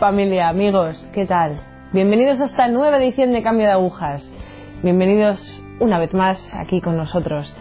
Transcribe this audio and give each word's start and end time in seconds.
Familia, 0.00 0.48
amigos, 0.48 0.96
¿qué 1.12 1.26
tal? 1.26 1.60
Bienvenidos 1.92 2.40
a 2.40 2.46
esta 2.46 2.68
nueva 2.68 2.96
edición 2.96 3.34
de 3.34 3.42
Cambio 3.42 3.66
de 3.66 3.72
Agujas. 3.72 4.26
Bienvenidos 4.82 5.62
una 5.78 5.98
vez 5.98 6.14
más 6.14 6.54
aquí 6.54 6.80
con 6.80 6.96
nosotros. 6.96 7.54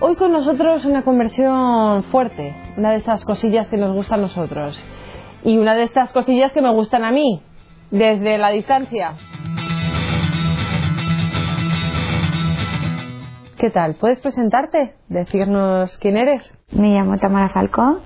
Hoy 0.00 0.16
con 0.16 0.32
nosotros 0.32 0.86
una 0.86 1.02
conversión 1.02 2.04
fuerte, 2.04 2.56
una 2.78 2.92
de 2.92 2.96
esas 2.96 3.26
cosillas 3.26 3.68
que 3.68 3.76
nos 3.76 3.94
gustan 3.94 4.20
a 4.20 4.22
nosotros. 4.22 4.82
Y 5.44 5.58
una 5.58 5.74
de 5.74 5.82
estas 5.82 6.10
cosillas 6.14 6.54
que 6.54 6.62
me 6.62 6.72
gustan 6.72 7.04
a 7.04 7.10
mí, 7.10 7.42
desde 7.90 8.38
la 8.38 8.48
distancia. 8.48 9.12
¿Qué 13.58 13.68
tal? 13.68 13.96
¿Puedes 13.96 14.20
presentarte? 14.20 14.94
Decirnos 15.10 15.98
quién 15.98 16.16
eres. 16.16 16.58
Me 16.72 16.94
llamo 16.94 17.18
Tamara 17.18 17.50
Falcón 17.50 17.98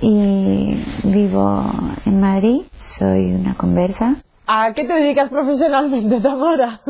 y 0.00 0.84
vivo 1.04 1.64
en 2.04 2.20
Madrid. 2.20 2.62
Soy 2.98 3.32
una 3.32 3.54
conversa. 3.54 4.16
¿A 4.46 4.72
qué 4.74 4.84
te 4.84 4.94
dedicas 4.94 5.30
profesionalmente, 5.30 6.20
Tamara? 6.20 6.80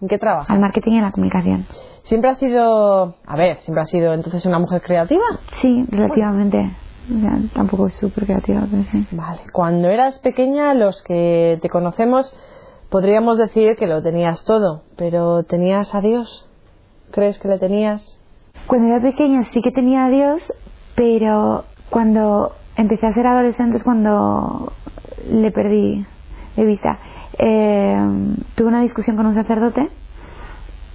¿En 0.00 0.08
qué 0.08 0.18
trabajas? 0.18 0.50
Al 0.50 0.60
marketing 0.60 0.92
y 0.92 0.98
a 0.98 1.02
la 1.02 1.12
comunicación. 1.12 1.66
¿Siempre 2.04 2.30
has 2.30 2.38
sido, 2.38 3.16
a 3.26 3.36
ver, 3.36 3.58
siempre 3.62 3.82
has 3.82 3.88
sido 3.88 4.12
entonces 4.12 4.44
una 4.44 4.58
mujer 4.58 4.82
creativa? 4.82 5.24
Sí, 5.62 5.84
relativamente. 5.88 6.58
O 7.14 7.20
sea, 7.20 7.38
tampoco 7.54 7.88
súper 7.88 8.26
creativa, 8.26 8.66
pero 8.70 8.84
sí. 8.92 9.06
Vale. 9.12 9.40
Cuando 9.52 9.88
eras 9.88 10.18
pequeña, 10.18 10.74
los 10.74 11.02
que 11.02 11.58
te 11.62 11.68
conocemos, 11.68 12.34
podríamos 12.90 13.38
decir 13.38 13.76
que 13.76 13.86
lo 13.86 14.02
tenías 14.02 14.44
todo, 14.44 14.82
pero 14.96 15.44
¿tenías 15.44 15.94
a 15.94 16.00
Dios? 16.00 16.46
¿Crees 17.10 17.38
que 17.38 17.48
le 17.48 17.58
tenías? 17.58 18.20
Cuando 18.66 18.88
era 18.88 19.00
pequeña 19.00 19.44
sí 19.44 19.60
que 19.62 19.70
tenía 19.70 20.06
a 20.06 20.10
Dios, 20.10 20.42
pero 20.94 21.64
cuando 21.90 22.52
empecé 22.76 23.06
a 23.06 23.12
ser 23.12 23.26
adolescente 23.26 23.76
es 23.76 23.84
cuando 23.84 24.72
le 25.30 25.50
perdí 25.50 26.04
de 26.56 26.64
vista. 26.64 26.98
Eh, 27.38 27.98
tuve 28.54 28.68
una 28.68 28.82
discusión 28.82 29.16
con 29.16 29.26
un 29.26 29.34
sacerdote 29.34 29.88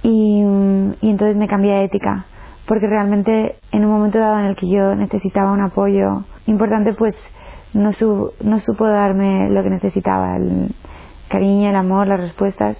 y, 0.02 0.42
y 1.00 1.10
entonces 1.10 1.36
me 1.36 1.48
cambié 1.48 1.72
de 1.74 1.84
ética 1.84 2.24
porque 2.66 2.86
realmente 2.86 3.56
en 3.72 3.84
un 3.84 3.90
momento 3.90 4.18
dado 4.18 4.38
en 4.38 4.46
el 4.46 4.56
que 4.56 4.68
yo 4.68 4.94
necesitaba 4.94 5.52
un 5.52 5.60
apoyo 5.60 6.24
importante 6.46 6.92
pues 6.94 7.16
no, 7.74 7.92
su, 7.92 8.32
no 8.42 8.58
supo 8.60 8.86
darme 8.86 9.50
lo 9.50 9.62
que 9.62 9.70
necesitaba 9.70 10.36
el 10.36 10.74
cariño, 11.28 11.68
el 11.68 11.76
amor, 11.76 12.06
las 12.06 12.20
respuestas 12.20 12.76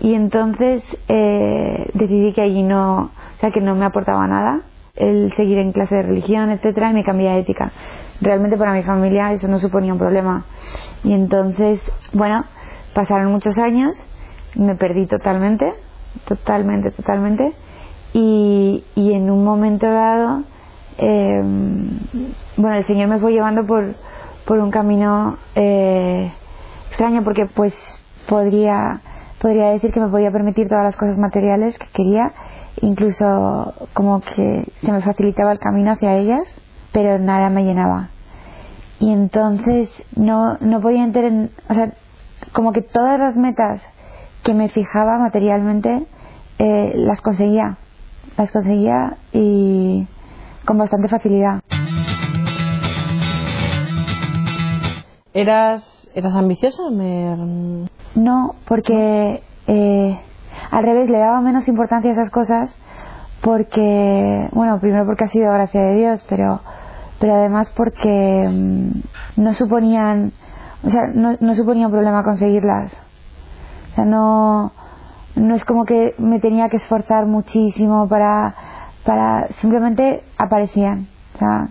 y 0.00 0.14
entonces 0.14 0.82
eh, 1.08 1.90
decidí 1.94 2.32
que 2.32 2.42
allí 2.42 2.62
no, 2.62 3.10
o 3.36 3.40
sea 3.40 3.50
que 3.50 3.60
no 3.60 3.74
me 3.74 3.84
aportaba 3.84 4.26
nada 4.26 4.62
el 5.00 5.32
seguir 5.36 5.58
en 5.58 5.72
clase 5.72 5.94
de 5.94 6.02
religión, 6.02 6.50
etcétera, 6.50 6.90
y 6.90 6.94
me 6.94 7.04
cambié 7.04 7.30
de 7.30 7.40
ética. 7.40 7.72
Realmente 8.20 8.56
para 8.56 8.72
mi 8.74 8.82
familia 8.82 9.32
eso 9.32 9.48
no 9.48 9.58
suponía 9.58 9.92
un 9.92 9.98
problema. 9.98 10.44
Y 11.02 11.12
entonces, 11.12 11.80
bueno, 12.12 12.44
pasaron 12.94 13.32
muchos 13.32 13.56
años, 13.58 13.92
me 14.54 14.76
perdí 14.76 15.06
totalmente, 15.06 15.66
totalmente, 16.26 16.90
totalmente, 16.90 17.52
y, 18.12 18.84
y 18.94 19.12
en 19.12 19.30
un 19.30 19.44
momento 19.44 19.86
dado, 19.86 20.42
eh, 20.98 21.42
bueno, 22.56 22.76
el 22.76 22.86
Señor 22.86 23.08
me 23.08 23.18
fue 23.18 23.32
llevando 23.32 23.66
por, 23.66 23.94
por 24.44 24.58
un 24.58 24.70
camino 24.70 25.38
eh, 25.54 26.32
extraño 26.88 27.22
porque 27.24 27.46
pues 27.46 27.72
podría, 28.28 29.00
podría 29.40 29.70
decir 29.70 29.92
que 29.92 30.00
me 30.00 30.08
podía 30.08 30.30
permitir 30.30 30.68
todas 30.68 30.84
las 30.84 30.96
cosas 30.96 31.18
materiales 31.18 31.78
que 31.78 31.86
quería, 31.92 32.32
incluso 32.82 33.74
como 33.92 34.20
que 34.20 34.64
se 34.80 34.92
me 34.92 35.02
facilitaba 35.02 35.52
el 35.52 35.58
camino 35.58 35.92
hacia 35.92 36.16
ellas, 36.16 36.42
pero 36.92 37.18
nada 37.18 37.50
me 37.50 37.64
llenaba. 37.64 38.08
Y 38.98 39.12
entonces 39.12 39.88
no, 40.16 40.58
no 40.58 40.80
podía 40.80 41.04
entender, 41.04 41.50
o 41.68 41.74
sea, 41.74 41.92
como 42.52 42.72
que 42.72 42.82
todas 42.82 43.18
las 43.18 43.36
metas 43.36 43.80
que 44.42 44.54
me 44.54 44.68
fijaba 44.68 45.18
materialmente 45.18 46.06
eh, 46.58 46.92
las 46.96 47.20
conseguía, 47.22 47.76
las 48.36 48.50
conseguía 48.50 49.16
y 49.32 50.06
con 50.64 50.78
bastante 50.78 51.08
facilidad. 51.08 51.60
¿Eras, 55.32 56.10
eras 56.14 56.34
ambiciosa? 56.34 56.90
Me... 56.90 57.88
No, 58.14 58.56
porque 58.66 59.42
eh, 59.66 60.20
al 60.70 60.84
revés 60.84 61.08
le 61.10 61.18
daba 61.18 61.40
menos 61.40 61.68
importancia 61.68 62.10
a 62.10 62.14
esas 62.14 62.30
cosas 62.30 62.74
porque, 63.40 64.48
bueno, 64.52 64.78
primero 64.80 65.06
porque 65.06 65.24
ha 65.24 65.28
sido 65.28 65.52
gracia 65.52 65.80
de 65.80 65.94
Dios, 65.96 66.24
pero, 66.28 66.60
pero 67.18 67.34
además 67.34 67.72
porque 67.74 68.46
mm, 68.48 69.40
no 69.42 69.54
suponían, 69.54 70.32
o 70.84 70.90
sea, 70.90 71.06
no, 71.14 71.36
no 71.40 71.54
suponía 71.54 71.86
un 71.86 71.92
problema 71.92 72.22
conseguirlas. 72.22 72.92
O 73.92 73.94
sea, 73.94 74.04
no, 74.04 74.72
no 75.36 75.54
es 75.54 75.64
como 75.64 75.84
que 75.84 76.14
me 76.18 76.38
tenía 76.38 76.68
que 76.68 76.76
esforzar 76.76 77.26
muchísimo 77.26 78.08
para, 78.08 78.54
para, 79.04 79.48
simplemente 79.60 80.22
aparecían. 80.38 81.08
O 81.34 81.38
sea, 81.38 81.68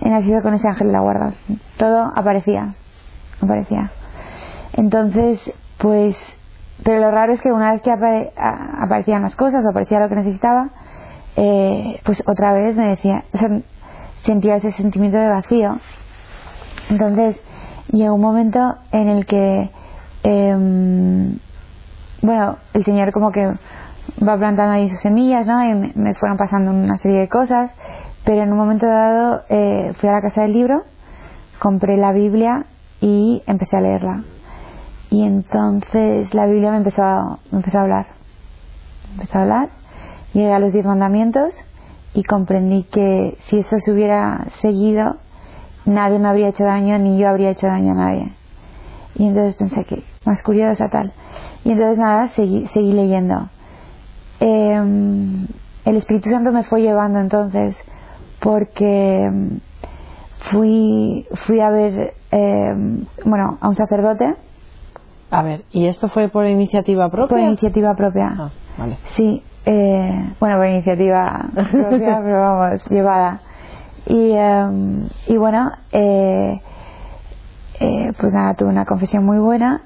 he 0.00 0.08
nacido 0.08 0.42
con 0.42 0.54
ese 0.54 0.68
ángel 0.68 0.88
de 0.88 0.92
la 0.92 1.00
guarda. 1.00 1.32
Todo 1.76 2.12
aparecía, 2.14 2.74
aparecía. 3.40 3.90
Entonces, 4.74 5.40
pues, 5.78 6.16
pero 6.82 7.00
lo 7.00 7.10
raro 7.10 7.32
es 7.32 7.40
que 7.40 7.52
una 7.52 7.72
vez 7.72 7.82
que 7.82 7.90
apare- 7.92 8.32
aparecían 8.36 9.22
las 9.22 9.36
cosas 9.36 9.64
o 9.64 9.70
aparecía 9.70 10.00
lo 10.00 10.08
que 10.08 10.16
necesitaba, 10.16 10.70
eh, 11.36 12.00
pues 12.04 12.22
otra 12.26 12.52
vez 12.52 12.76
me 12.76 12.88
decía, 12.88 13.24
sentía 14.24 14.56
ese 14.56 14.72
sentimiento 14.72 15.18
de 15.18 15.28
vacío. 15.28 15.78
Entonces 16.90 17.40
llegó 17.88 18.14
un 18.14 18.20
momento 18.20 18.76
en 18.92 19.08
el 19.08 19.26
que, 19.26 19.70
em, 20.22 21.38
bueno, 22.22 22.56
el 22.72 22.84
Señor 22.84 23.12
como 23.12 23.30
que 23.30 23.46
va 24.26 24.36
plantando 24.36 24.72
ahí 24.74 24.90
sus 24.90 25.00
semillas, 25.00 25.46
¿no? 25.46 25.64
Y 25.64 25.74
me, 25.74 25.92
me 25.94 26.14
fueron 26.14 26.36
pasando 26.36 26.70
una 26.70 26.98
serie 26.98 27.20
de 27.20 27.28
cosas, 27.28 27.70
pero 28.24 28.42
en 28.42 28.52
un 28.52 28.58
momento 28.58 28.86
dado 28.86 29.42
eh, 29.48 29.92
fui 30.00 30.08
a 30.08 30.12
la 30.12 30.20
casa 30.22 30.42
del 30.42 30.52
libro, 30.52 30.82
compré 31.58 31.96
la 31.96 32.12
Biblia 32.12 32.66
y 33.00 33.42
empecé 33.46 33.76
a 33.76 33.80
leerla. 33.80 34.22
Y 35.14 35.22
entonces 35.22 36.34
la 36.34 36.46
Biblia 36.46 36.72
me 36.72 36.78
empezó 36.78 37.04
a, 37.04 37.38
me 37.52 37.58
empezó 37.58 37.78
a 37.78 37.82
hablar. 37.82 38.06
Empezó 39.12 39.38
a 39.38 39.42
hablar 39.42 39.68
llegué 40.32 40.52
a 40.52 40.58
los 40.58 40.72
diez 40.72 40.84
mandamientos 40.84 41.54
y 42.14 42.24
comprendí 42.24 42.82
que 42.82 43.38
si 43.48 43.60
eso 43.60 43.78
se 43.78 43.92
hubiera 43.92 44.48
seguido, 44.60 45.18
nadie 45.84 46.18
me 46.18 46.26
habría 46.26 46.48
hecho 46.48 46.64
daño 46.64 46.98
ni 46.98 47.16
yo 47.16 47.28
habría 47.28 47.50
hecho 47.50 47.68
daño 47.68 47.92
a 47.92 47.94
nadie. 47.94 48.32
Y 49.14 49.28
entonces 49.28 49.54
pensé 49.54 49.84
que 49.84 50.02
más 50.24 50.42
curiosa 50.42 50.88
tal. 50.88 51.12
Y 51.64 51.70
entonces 51.70 51.96
nada, 51.96 52.30
seguí, 52.30 52.66
seguí 52.74 52.92
leyendo. 52.92 53.48
Eh, 54.40 54.82
el 55.84 55.96
Espíritu 55.96 56.28
Santo 56.28 56.50
me 56.50 56.64
fue 56.64 56.82
llevando 56.82 57.20
entonces 57.20 57.76
porque 58.40 59.30
mm, 59.32 59.56
fui, 60.50 61.28
fui 61.46 61.60
a 61.60 61.70
ver, 61.70 62.14
eh, 62.32 63.04
bueno, 63.24 63.58
a 63.60 63.68
un 63.68 63.76
sacerdote 63.76 64.34
A 65.30 65.42
ver, 65.42 65.64
¿y 65.70 65.86
esto 65.86 66.08
fue 66.08 66.28
por 66.28 66.46
iniciativa 66.46 67.08
propia? 67.10 67.28
por 67.28 67.40
iniciativa 67.40 67.94
propia. 67.94 68.34
Ah, 68.38 68.50
vale. 68.78 68.98
Sí, 69.12 69.42
eh, 69.66 70.34
bueno, 70.38 70.56
por 70.56 70.66
iniciativa 70.66 71.46
propia, 71.52 72.20
pero 72.22 72.40
vamos, 72.40 72.84
llevada. 72.88 73.40
Y, 74.06 74.32
eh, 74.32 75.08
y 75.28 75.36
bueno, 75.36 75.70
eh, 75.92 76.60
eh, 77.80 78.12
pues 78.18 78.32
nada, 78.32 78.54
tuve 78.54 78.68
una 78.68 78.84
confesión 78.84 79.24
muy 79.24 79.38
buena. 79.38 79.80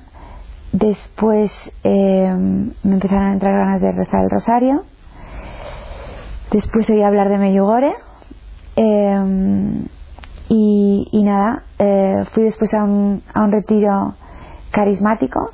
Después 0.72 1.50
eh, 1.84 2.30
me 2.82 2.94
empezaron 2.94 3.24
a 3.24 3.32
entrar 3.32 3.56
ganas 3.56 3.80
de 3.80 3.92
rezar 3.92 4.24
el 4.24 4.30
rosario. 4.30 4.82
Después 6.50 6.88
oí 6.90 7.02
hablar 7.02 7.28
de 7.28 7.38
Meyugore. 7.38 7.92
Eh, 8.76 9.84
y, 10.50 11.08
y 11.12 11.22
nada, 11.24 11.62
eh, 11.78 12.24
fui 12.32 12.44
después 12.44 12.72
a 12.74 12.84
un, 12.84 13.22
a 13.34 13.42
un 13.42 13.52
retiro 13.52 14.14
carismático 14.78 15.50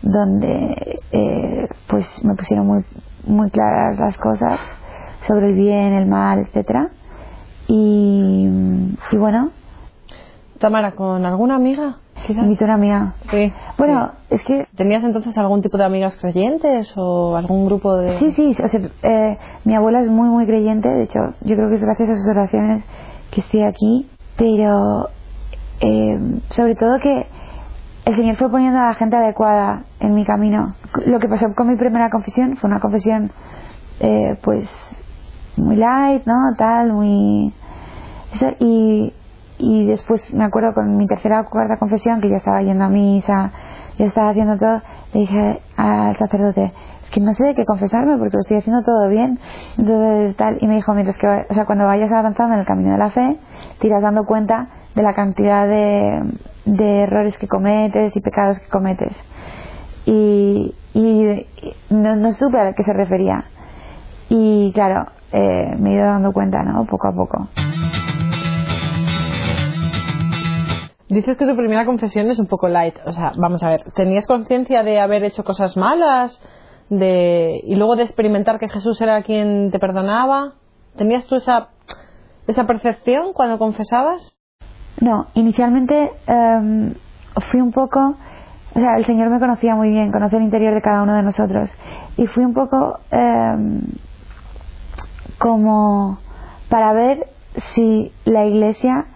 donde 0.00 1.00
eh, 1.10 1.68
pues 1.88 2.06
me 2.22 2.36
pusieron 2.36 2.68
muy 2.68 2.84
muy 3.26 3.50
claras 3.50 3.98
las 3.98 4.16
cosas 4.16 4.60
sobre 5.26 5.48
el 5.48 5.54
bien, 5.54 5.92
el 5.92 6.06
mal, 6.06 6.38
etcétera. 6.38 6.90
Y, 7.66 8.48
y 9.10 9.16
bueno, 9.16 9.50
Tamara, 10.60 10.92
¿con 10.92 11.26
alguna 11.26 11.56
amiga? 11.56 11.96
quizás? 12.26 12.44
invité 12.44 12.64
una 12.64 12.74
amiga. 12.74 13.14
Sí. 13.30 13.52
Bueno, 13.76 14.12
es 14.30 14.42
que 14.44 14.68
¿Tenías 14.76 15.02
entonces 15.02 15.36
algún 15.36 15.62
tipo 15.62 15.76
de 15.76 15.84
amigas 15.84 16.16
creyentes 16.20 16.92
o 16.96 17.34
algún 17.36 17.66
grupo 17.66 17.96
de...? 17.96 18.18
sí, 18.20 18.32
sí, 18.36 18.56
o 18.62 18.68
sea, 18.68 18.80
eh, 19.02 19.36
mi 19.64 19.74
abuela 19.74 20.00
es 20.00 20.08
muy, 20.08 20.28
muy 20.28 20.46
creyente. 20.46 20.88
De 20.88 21.04
hecho, 21.04 21.34
yo 21.40 21.56
creo 21.56 21.68
que 21.68 21.74
es 21.74 21.82
gracias 21.82 22.10
a 22.10 22.16
sus 22.16 22.28
oraciones 22.28 22.84
que 23.32 23.40
estoy 23.40 23.62
aquí. 23.62 24.08
Pero 24.36 25.08
eh, 25.80 26.18
sobre 26.50 26.74
todo 26.74 26.98
que 27.00 27.26
el 28.10 28.16
Señor 28.16 28.36
fue 28.36 28.50
poniendo 28.50 28.78
a 28.78 28.86
la 28.86 28.94
gente 28.94 29.16
adecuada 29.16 29.84
en 30.00 30.14
mi 30.14 30.24
camino. 30.24 30.74
Lo 31.06 31.20
que 31.20 31.28
pasó 31.28 31.54
con 31.54 31.68
mi 31.68 31.76
primera 31.76 32.10
confesión 32.10 32.56
fue 32.56 32.68
una 32.68 32.80
confesión, 32.80 33.30
eh, 34.00 34.36
pues, 34.42 34.68
muy 35.56 35.76
light, 35.76 36.26
¿no? 36.26 36.34
Tal, 36.58 36.92
muy. 36.92 37.54
y, 38.58 39.14
y 39.58 39.86
después 39.86 40.34
me 40.34 40.44
acuerdo 40.44 40.74
con 40.74 40.96
mi 40.96 41.06
tercera 41.06 41.42
o 41.42 41.44
cuarta 41.44 41.76
confesión, 41.78 42.20
que 42.20 42.28
ya 42.28 42.38
estaba 42.38 42.62
yendo 42.62 42.84
a 42.84 42.88
misa, 42.88 43.52
ya 43.96 44.06
estaba 44.06 44.30
haciendo 44.30 44.56
todo, 44.58 44.82
le 45.12 45.20
dije 45.20 45.60
al 45.76 46.16
sacerdote, 46.16 46.72
es 47.04 47.10
que 47.10 47.20
no 47.20 47.32
sé 47.34 47.44
de 47.44 47.54
qué 47.54 47.64
confesarme 47.64 48.18
porque 48.18 48.36
lo 48.36 48.40
estoy 48.40 48.56
haciendo 48.56 48.82
todo 48.82 49.08
bien. 49.08 49.38
Entonces, 49.78 50.36
tal, 50.36 50.58
y 50.60 50.66
me 50.66 50.74
dijo, 50.74 50.94
mientras 50.94 51.16
que, 51.16 51.28
o 51.28 51.54
sea, 51.54 51.64
cuando 51.64 51.86
vayas 51.86 52.10
avanzando 52.10 52.54
en 52.54 52.60
el 52.60 52.66
camino 52.66 52.90
de 52.90 52.98
la 52.98 53.10
fe, 53.10 53.38
te 53.78 53.86
irás 53.86 54.02
dando 54.02 54.24
cuenta 54.24 54.68
de 54.94 55.02
la 55.02 55.14
cantidad 55.14 55.68
de, 55.68 56.22
de 56.64 57.00
errores 57.02 57.36
que 57.38 57.48
cometes 57.48 58.14
y 58.14 58.20
pecados 58.20 58.58
que 58.60 58.68
cometes. 58.68 59.16
Y, 60.06 60.74
no, 61.90 62.16
no 62.16 62.32
supe 62.32 62.58
a 62.58 62.72
qué 62.72 62.82
se 62.82 62.92
refería. 62.92 63.44
Y 64.28 64.72
claro, 64.72 65.06
eh, 65.32 65.76
me 65.78 65.90
he 65.90 65.94
ido 65.94 66.06
dando 66.06 66.32
cuenta, 66.32 66.62
¿no? 66.62 66.84
Poco 66.86 67.08
a 67.08 67.12
poco. 67.12 67.48
Dices 71.08 71.36
que 71.36 71.46
tu 71.46 71.56
primera 71.56 71.84
confesión 71.84 72.30
es 72.30 72.38
un 72.38 72.46
poco 72.46 72.68
light. 72.68 72.96
O 73.04 73.12
sea, 73.12 73.32
vamos 73.36 73.62
a 73.62 73.70
ver, 73.70 73.92
¿tenías 73.94 74.26
conciencia 74.26 74.82
de 74.82 75.00
haber 75.00 75.24
hecho 75.24 75.42
cosas 75.42 75.76
malas? 75.76 76.40
De... 76.88 77.60
Y 77.64 77.74
luego 77.74 77.96
de 77.96 78.04
experimentar 78.04 78.58
que 78.58 78.68
Jesús 78.68 79.00
era 79.00 79.22
quien 79.22 79.70
te 79.70 79.78
perdonaba. 79.80 80.54
¿Tenías 80.96 81.26
tú 81.26 81.36
esa, 81.36 81.70
esa 82.46 82.66
percepción 82.66 83.32
cuando 83.32 83.58
confesabas? 83.58 84.39
No, 85.00 85.26
inicialmente 85.34 86.12
em, 86.26 86.94
fui 87.50 87.60
un 87.60 87.72
poco. 87.72 88.16
O 88.74 88.78
sea, 88.78 88.96
el 88.96 89.06
Señor 89.06 89.30
me 89.30 89.40
conocía 89.40 89.74
muy 89.74 89.90
bien, 89.90 90.12
conocía 90.12 90.38
el 90.38 90.44
interior 90.44 90.74
de 90.74 90.82
cada 90.82 91.02
uno 91.02 91.14
de 91.14 91.22
nosotros. 91.22 91.70
Y 92.16 92.26
fui 92.26 92.44
un 92.44 92.54
poco 92.54 93.00
em, 93.10 93.80
como 95.38 96.18
para 96.68 96.92
ver 96.92 97.26
si 97.74 98.12
la 98.24 98.44
iglesia 98.44 99.06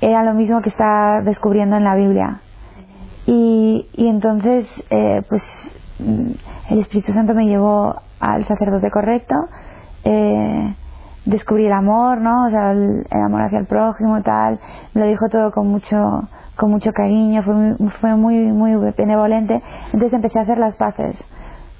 era 0.00 0.24
lo 0.24 0.32
mismo 0.34 0.62
que 0.62 0.70
está 0.70 1.20
descubriendo 1.22 1.76
en 1.76 1.84
la 1.84 1.94
Biblia. 1.94 2.40
Y, 3.26 3.86
y 3.92 4.06
entonces, 4.06 4.66
eh, 4.90 5.22
pues, 5.28 5.42
mm, 5.98 6.30
el 6.70 6.78
Espíritu 6.78 7.12
Santo 7.12 7.34
me 7.34 7.46
llevó 7.46 8.00
al 8.18 8.46
sacerdote 8.46 8.90
correcto, 8.90 9.34
eh, 10.04 10.74
descubrí 11.24 11.66
el 11.66 11.72
amor, 11.72 12.20
¿no? 12.20 12.46
O 12.46 12.50
sea, 12.50 12.72
el, 12.72 13.04
amor 13.10 13.42
hacia 13.42 13.58
el 13.58 13.66
prójimo 13.66 14.18
y 14.18 14.22
tal, 14.22 14.58
me 14.94 15.02
lo 15.02 15.06
dijo 15.06 15.28
todo 15.28 15.52
con 15.52 15.68
mucho, 15.68 16.28
con 16.56 16.70
mucho 16.70 16.92
cariño, 16.92 17.42
fue 17.42 17.54
muy, 17.54 17.90
fue 18.00 18.16
muy, 18.16 18.36
muy 18.52 18.92
benevolente. 18.96 19.62
Entonces 19.86 20.12
empecé 20.12 20.38
a 20.38 20.42
hacer 20.42 20.58
las 20.58 20.76
paces 20.76 21.16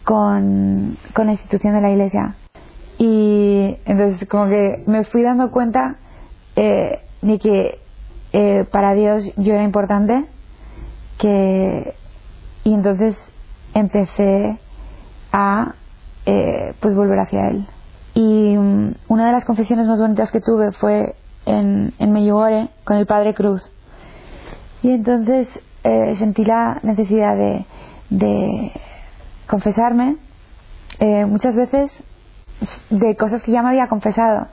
con, 0.05 0.99
con 1.15 1.27
la 1.27 1.33
institución 1.33 1.75
de 1.75 1.81
la 1.81 1.91
iglesia. 1.91 2.35
Y 2.99 3.79
entonces 3.87 4.29
como 4.29 4.47
que 4.47 4.85
me 4.87 5.05
fui 5.05 5.23
dando 5.23 5.51
cuenta 5.51 5.97
eh, 6.57 7.01
de 7.23 7.39
que 7.39 7.79
eh, 8.33 8.65
para 8.71 8.95
Dios 8.95 9.25
yo 9.37 9.55
era 9.55 9.65
importante 9.65 10.27
que 11.19 11.95
y 12.63 12.75
entonces 12.75 13.17
empecé 13.75 14.59
a 15.33 15.75
eh, 16.27 16.75
pues 16.81 16.95
volver 16.95 17.21
hacia 17.21 17.49
él 17.49 17.67
y 18.15 18.57
um, 18.57 18.95
una 19.09 19.27
de 19.27 19.33
las 19.33 19.45
confesiones 19.45 19.87
más 19.87 20.01
bonitas 20.01 20.31
que 20.31 20.41
tuve 20.41 20.73
fue 20.73 21.15
en, 21.47 21.93
en 21.99 22.69
con 22.85 22.97
el 22.97 23.07
Padre 23.07 23.35
Cruz 23.35 23.63
y 24.83 24.91
entonces 24.91 25.49
eh, 25.85 26.17
sentí 26.19 26.45
la 26.45 26.81
necesidad 26.83 27.37
de, 27.37 28.73
confesarme 29.47 30.17
eh, 30.99 31.25
muchas 31.27 31.55
veces 31.55 31.91
de 32.91 33.17
cosas 33.17 33.43
que 33.43 33.53
ya 33.53 33.63
me 33.63 33.71
había 33.71 33.89
confesado 33.89 34.49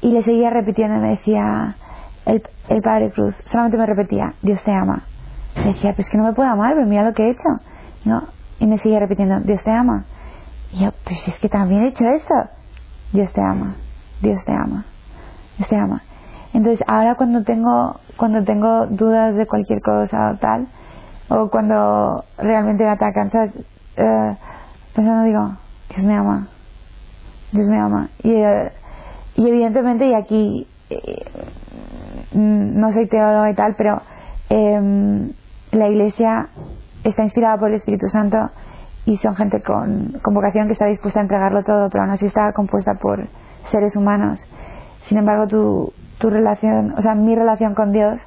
y 0.00 0.10
le 0.10 0.22
seguía 0.22 0.50
repitiendo 0.50 0.96
me 1.00 1.10
decía 1.10 1.76
el, 2.26 2.82
Padre 2.82 3.10
Cruz 3.10 3.34
solamente 3.44 3.76
me 3.76 3.86
repetía, 3.86 4.34
Dios 4.42 4.62
te 4.62 4.72
ama. 4.72 5.02
Y 5.56 5.72
decía, 5.72 5.94
pues 5.94 6.08
que 6.08 6.16
no 6.16 6.24
me 6.24 6.32
puedo 6.32 6.48
amar, 6.48 6.74
pero 6.74 6.86
mira 6.86 7.02
lo 7.02 7.12
que 7.12 7.24
he 7.24 7.30
hecho. 7.30 7.48
¿No? 8.04 8.28
Y 8.58 8.66
me 8.66 8.78
seguía 8.78 9.00
repitiendo, 9.00 9.40
Dios 9.40 9.62
te 9.64 9.70
ama. 9.70 10.04
Y 10.72 10.84
yo, 10.84 10.92
pues 11.04 11.26
es 11.26 11.34
que 11.40 11.48
también 11.48 11.82
he 11.82 11.88
hecho 11.88 12.04
esto. 12.04 12.34
Dios 13.12 13.32
te 13.32 13.40
ama, 13.40 13.76
Dios 14.20 14.44
te 14.44 14.52
ama, 14.52 14.84
Dios 15.58 15.68
te 15.68 15.76
ama. 15.76 16.02
Entonces 16.52 16.84
ahora 16.86 17.14
cuando 17.16 17.42
tengo, 17.44 17.98
cuando 18.16 18.44
tengo 18.44 18.86
dudas 18.86 19.34
de 19.36 19.46
cualquier 19.46 19.80
cosa 19.80 20.32
o 20.32 20.36
tal, 20.38 20.68
o 21.28 21.48
cuando 21.48 22.24
realmente 22.38 22.84
me 22.84 22.90
atacan, 22.90 23.30
¿sabes? 23.30 23.52
Eh, 23.96 24.36
pensando 24.94 25.24
digo, 25.24 25.56
Dios 25.94 26.04
me 26.04 26.14
ama, 26.14 26.48
Dios 27.52 27.68
me 27.68 27.78
ama. 27.78 28.08
Y, 28.22 28.32
eh, 28.32 28.72
y 29.36 29.48
evidentemente, 29.48 30.06
y 30.06 30.14
aquí 30.14 30.66
eh, 30.90 31.24
no 32.32 32.92
soy 32.92 33.08
teóloga 33.08 33.50
y 33.50 33.54
tal, 33.54 33.74
pero 33.76 34.02
em, 34.48 35.32
la 35.72 35.88
iglesia 35.88 36.48
está 37.04 37.22
inspirada 37.22 37.58
por 37.58 37.68
el 37.68 37.76
Espíritu 37.76 38.08
Santo 38.08 38.50
y 39.10 39.16
son 39.16 39.34
gente 39.34 39.60
con, 39.60 40.20
con, 40.22 40.34
vocación 40.34 40.68
que 40.68 40.74
está 40.74 40.86
dispuesta 40.86 41.18
a 41.18 41.22
entregarlo 41.22 41.64
todo, 41.64 41.90
pero 41.90 42.04
aún 42.04 42.12
así 42.12 42.26
está 42.26 42.52
compuesta 42.52 42.94
por 42.94 43.26
seres 43.68 43.96
humanos. 43.96 44.40
Sin 45.08 45.18
embargo, 45.18 45.48
tu, 45.48 45.92
tu 46.18 46.30
relación, 46.30 46.94
o 46.96 47.02
sea, 47.02 47.16
mi 47.16 47.34
relación 47.34 47.74
con 47.74 47.90
Dios 47.90 48.20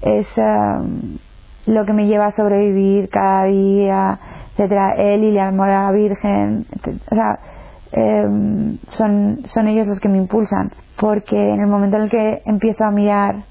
es 0.00 0.26
em, 0.36 1.18
lo 1.66 1.84
que 1.84 1.92
me 1.92 2.06
lleva 2.06 2.26
a 2.26 2.30
sobrevivir 2.30 3.10
cada 3.10 3.44
día, 3.44 4.18
etcétera. 4.52 4.92
Él 4.92 5.24
y 5.24 5.32
la 5.32 5.50
Mora 5.50 5.90
Virgen, 5.90 6.64
o 7.10 7.14
sea, 7.14 7.38
em, 7.92 8.78
son, 8.86 9.40
son 9.44 9.68
ellos 9.68 9.86
los 9.86 10.00
que 10.00 10.08
me 10.08 10.16
impulsan 10.16 10.72
porque 10.98 11.50
en 11.52 11.60
el 11.60 11.66
momento 11.66 11.96
en 11.96 12.04
el 12.04 12.10
que 12.10 12.42
empiezo 12.46 12.84
a 12.84 12.90
mirar 12.90 13.44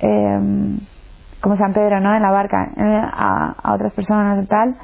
eh, 0.00 0.78
como 1.42 1.56
San 1.56 1.74
Pedro 1.74 2.00
no 2.00 2.14
en 2.14 2.22
la 2.22 2.30
barca 2.30 2.72
eh, 2.74 3.02
a, 3.04 3.74
otras 3.74 3.92
personas 3.92 4.42
y 4.42 4.46
tal 4.46 4.76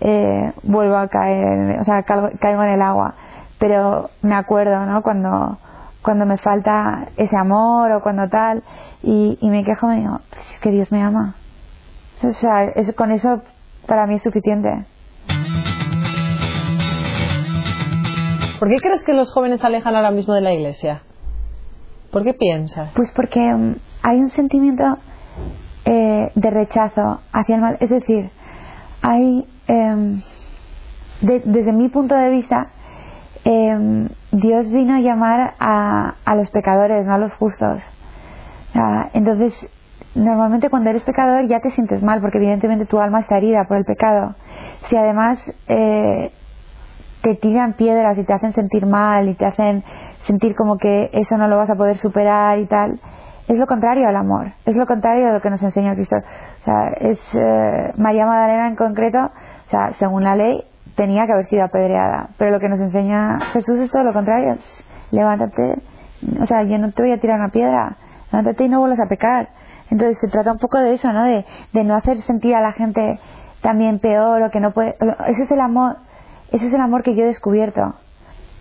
eh, 0.00 0.52
vuelvo 0.62 0.96
a 0.96 1.08
caer 1.08 1.80
o 1.80 1.84
sea 1.84 2.02
caigo, 2.02 2.62
en 2.62 2.68
el 2.68 2.82
agua 2.82 3.14
pero 3.58 4.10
me 4.22 4.34
acuerdo 4.34 4.86
no 4.86 5.02
cuando 5.02 5.58
cuando 6.02 6.26
me 6.26 6.38
falta 6.38 7.08
ese 7.16 7.36
amor 7.36 7.90
o 7.92 8.00
cuando 8.00 8.28
tal 8.28 8.62
y, 9.02 9.38
y 9.40 9.50
me 9.50 9.64
quejo 9.64 9.88
me 9.88 9.96
digo 9.96 10.20
pues 10.30 10.52
es 10.52 10.60
que 10.60 10.70
Dios 10.70 10.92
me 10.92 11.02
ama 11.02 11.34
o 12.22 12.28
sea 12.30 12.64
eso, 12.64 12.94
con 12.94 13.10
eso 13.10 13.42
para 13.86 14.06
mí 14.06 14.14
es 14.16 14.22
suficiente 14.22 14.84
¿Por 18.58 18.68
qué 18.70 18.78
crees 18.78 19.04
que 19.04 19.12
los 19.12 19.30
jóvenes 19.32 19.60
se 19.60 19.66
alejan 19.66 19.94
ahora 19.96 20.10
mismo 20.10 20.34
de 20.34 20.40
la 20.40 20.52
iglesia? 20.52 21.02
¿Por 22.10 22.24
qué 22.24 22.32
piensas? 22.32 22.90
Pues 22.94 23.12
porque 23.12 23.52
mm, 23.52 23.76
hay 24.02 24.18
un 24.18 24.28
sentimiento 24.28 24.98
eh, 25.84 26.30
de 26.34 26.50
rechazo 26.50 27.20
hacia 27.32 27.56
el 27.56 27.60
mal. 27.60 27.76
Es 27.80 27.90
decir, 27.90 28.30
hay, 29.02 29.46
em, 29.66 30.22
desde 31.20 31.72
mi 31.72 31.88
punto 31.88 32.14
de 32.14 32.30
vista, 32.30 32.68
em, 33.44 34.08
Dios 34.32 34.70
vino 34.70 34.94
a 34.94 35.00
llamar 35.00 35.54
a, 35.58 36.14
a, 36.24 36.34
los 36.34 36.50
pecadores, 36.50 37.06
no 37.06 37.14
a 37.14 37.18
los 37.18 37.32
justos. 37.34 37.82
entonces, 39.14 39.54
normalmente 40.14 40.70
cuando 40.70 40.90
eres 40.90 41.02
pecador 41.02 41.46
ya 41.46 41.60
te 41.60 41.70
sientes 41.70 42.02
mal, 42.02 42.20
porque 42.20 42.38
evidentemente 42.38 42.86
tu 42.86 42.98
alma 42.98 43.20
está 43.20 43.36
herida 43.36 43.64
por 43.68 43.76
el 43.76 43.84
pecado. 43.84 44.34
Si 44.88 44.96
además 44.96 45.38
eh, 45.68 46.32
te 47.22 47.34
tiran 47.36 47.74
piedras 47.74 48.16
y 48.18 48.24
te 48.24 48.32
hacen 48.32 48.52
sentir 48.52 48.86
mal 48.86 49.28
y 49.28 49.34
te 49.34 49.46
hacen 49.46 49.84
sentir 50.26 50.54
como 50.56 50.78
que 50.78 51.10
eso 51.12 51.36
no 51.36 51.48
lo 51.48 51.56
vas 51.56 51.70
a 51.70 51.74
poder 51.74 51.96
superar 51.96 52.58
y 52.58 52.66
tal, 52.66 53.00
es 53.48 53.58
lo 53.58 53.66
contrario 53.66 54.08
al 54.08 54.16
amor, 54.16 54.52
es 54.64 54.74
lo 54.74 54.86
contrario 54.86 55.26
de 55.26 55.32
lo 55.34 55.40
que 55.40 55.50
nos 55.50 55.62
enseña 55.62 55.94
Cristo. 55.94 56.16
O 56.16 56.64
sea, 56.64 56.88
es 56.98 57.20
eh, 57.34 57.92
María 57.96 58.26
Magdalena 58.26 58.68
en 58.68 58.76
concreto, 58.76 59.30
o 59.66 59.70
sea, 59.70 59.92
según 59.98 60.24
la 60.24 60.36
ley 60.36 60.62
tenía 60.94 61.26
que 61.26 61.32
haber 61.32 61.44
sido 61.46 61.64
apedreada, 61.64 62.30
pero 62.38 62.52
lo 62.52 62.60
que 62.60 62.68
nos 62.68 62.80
enseña 62.80 63.40
Jesús 63.52 63.78
es 63.80 63.90
todo 63.90 64.04
lo 64.04 64.12
contrario. 64.12 64.56
Levántate, 65.10 65.82
o 66.40 66.46
sea, 66.46 66.62
yo 66.62 66.78
no 66.78 66.92
te 66.92 67.02
voy 67.02 67.12
a 67.12 67.20
tirar 67.20 67.38
una 67.38 67.50
piedra, 67.50 67.96
levántate 68.32 68.64
y 68.64 68.68
no 68.68 68.80
vuelvas 68.80 69.00
a 69.00 69.08
pecar. 69.08 69.48
Entonces 69.90 70.18
se 70.20 70.28
trata 70.28 70.52
un 70.52 70.58
poco 70.58 70.78
de 70.78 70.94
eso, 70.94 71.12
¿no? 71.12 71.24
De, 71.24 71.44
de 71.72 71.84
no 71.84 71.94
hacer 71.94 72.18
sentir 72.22 72.54
a 72.54 72.60
la 72.60 72.72
gente 72.72 73.20
también 73.60 74.00
peor 74.00 74.42
o 74.42 74.50
que 74.50 74.60
no 74.60 74.72
puede. 74.72 74.96
Ese 75.28 75.44
es 75.44 75.50
el 75.50 75.60
amor, 75.60 75.96
ese 76.50 76.66
es 76.66 76.74
el 76.74 76.80
amor 76.80 77.02
que 77.02 77.14
yo 77.14 77.22
he 77.22 77.26
descubierto 77.26 77.94